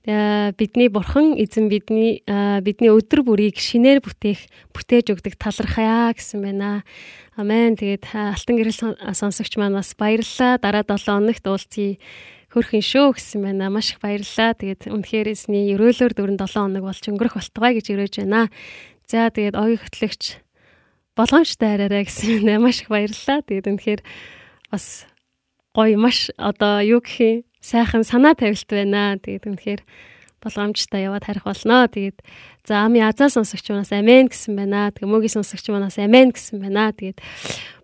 бидний 0.05 0.93
бурхан 0.93 1.32
эзэн 1.40 1.72
бидний 1.72 2.20
бидний 2.60 2.93
өдөр 2.93 3.24
бүрийг 3.24 3.56
шинээр 3.56 4.05
бүтээх 4.05 4.44
бүтээж 4.76 5.16
өгдөг 5.16 5.40
талархая 5.40 6.12
гэсэн 6.12 6.44
байна. 6.44 6.85
Амен. 7.40 7.72
Тэгээд 7.81 8.12
алтан 8.12 8.60
гэрэл 8.60 9.01
сонсогч 9.16 9.56
маань 9.56 9.81
бас 9.81 9.97
баярлалаа. 9.97 10.60
Дараа 10.60 10.85
7 10.85 11.09
хоногт 11.09 11.44
уулзъя 11.48 11.97
хөрхөн 12.52 12.85
шүү 12.85 13.16
гэсэн 13.16 13.40
байна. 13.48 13.72
Маш 13.72 13.97
их 13.97 14.05
баярлалаа. 14.05 14.52
Тэгээд 14.52 14.93
үнэхээр 14.93 15.32
эзний 15.32 15.72
өрөөлөөр 15.72 16.12
дөрөн 16.12 16.36
7 16.36 16.52
хоног 16.52 16.85
болж 16.85 17.01
өнгөрөх 17.09 17.40
болтугай 17.40 17.72
гэж 17.81 17.86
өрөөж 17.97 18.14
байна. 18.20 18.52
За 19.09 19.32
тэгээд 19.32 19.56
огийн 19.56 19.81
хөтлөгч 19.81 20.22
болгоомжтой 21.16 21.81
араарай 21.81 22.05
гэсэн 22.05 22.44
байна. 22.44 22.60
Маш 22.60 22.85
их 22.85 22.93
баярлалаа. 22.93 23.40
Тэгээд 23.40 23.72
үнэхээр 23.72 24.01
бас 24.68 25.09
гоё 25.72 25.97
маш 25.98 26.28
одоо 26.36 26.85
юу 26.85 27.01
гэх 27.01 27.18
юм 27.18 27.43
сайхан 27.65 28.05
санаа 28.05 28.36
тавилт 28.36 28.69
байна. 28.69 29.16
Тэгээд 29.16 29.49
үнэхээр 29.49 29.82
болгоомжтой 30.45 31.09
яваад 31.09 31.24
харих 31.24 31.49
болно. 31.49 31.89
Тэгээд 31.89 32.20
за 32.69 32.85
ами 32.85 33.01
азаа 33.01 33.32
сонсогч 33.32 33.73
манаас 33.73 33.93
амен 33.97 34.28
гэсэн 34.28 34.53
байна. 34.53 34.93
Тэгээ 34.93 35.09
мөгийн 35.09 35.41
сонсогч 35.41 35.73
манаас 35.73 35.97
амен 35.97 36.36
гэсэн 36.36 36.61
байна. 36.61 36.93
Тэгээд 36.93 37.24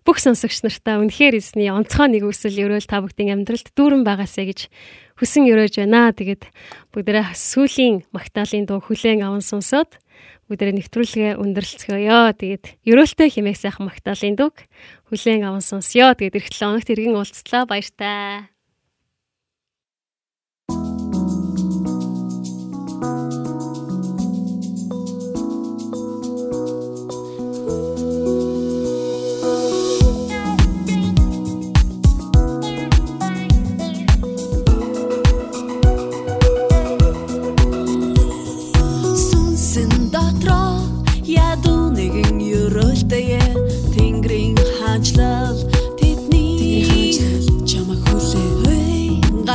бүх 0.05 0.21
сонсогч 0.21 0.61
нартаа 0.61 1.01
үнэхээр 1.01 1.41
эзний 1.41 1.73
онцгой 1.73 2.13
нэг 2.13 2.29
үсэл 2.29 2.53
өрөөл 2.61 2.85
та 2.85 3.01
бүгдийн 3.01 3.41
амьдралд 3.41 3.73
дүүрэн 3.73 4.05
байгаасаа 4.05 4.45
гэж 4.45 4.69
хүсэн 5.17 5.49
өрөөж 5.49 5.81
байна. 5.81 6.13
Тэгээд 6.13 6.45
бүгдээрээ 6.93 7.33
сүлийн 7.33 8.05
магтаалын 8.13 8.69
дуу 8.69 8.85
хүлээн 8.85 9.25
аван 9.25 9.41
сонсоод 9.41 9.97
бүгдээрээ 10.45 10.77
нэвтрүүлгээ 10.77 11.31
өндөрлцгөөё. 11.41 12.37
Тэгээд 12.37 12.63
өрөөлтэй 12.85 13.29
химээх 13.33 13.57
сайхан 13.57 13.89
магтаалын 13.89 14.37
дууг 14.37 14.67
хүлээн 15.09 15.47
аван 15.47 15.65
сонсё. 15.65 16.13
Тэгээд 16.13 16.37
эх 16.37 16.47
7 16.53 16.75
хоногт 16.75 16.91
иргэн 16.91 17.17
уулзлаа. 17.17 17.63
Баяртай. 17.65 18.50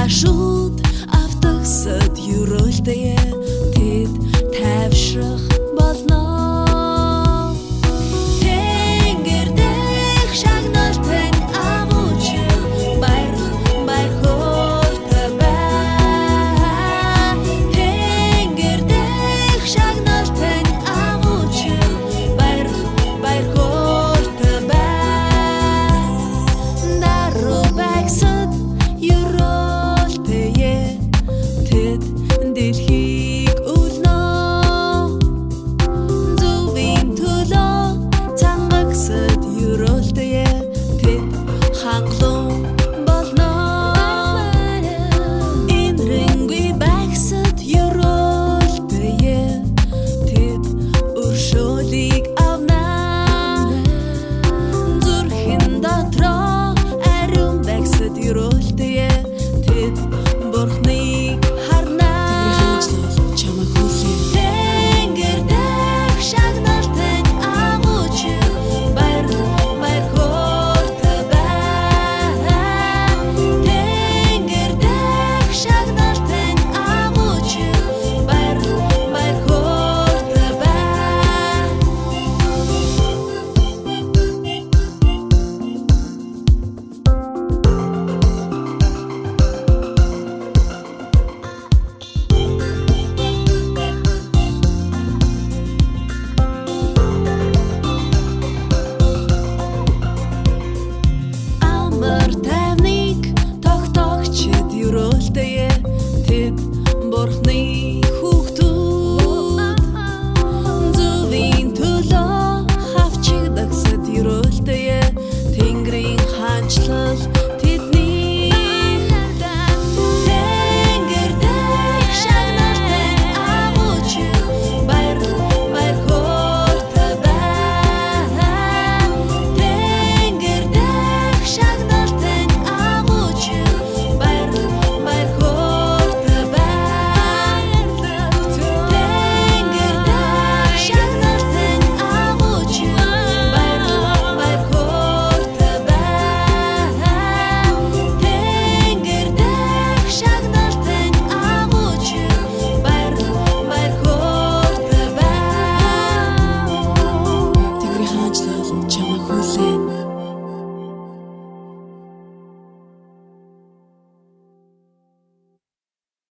Ашылт 0.06 0.76
автықсыт 1.20 2.14
юрылтые 2.38 3.15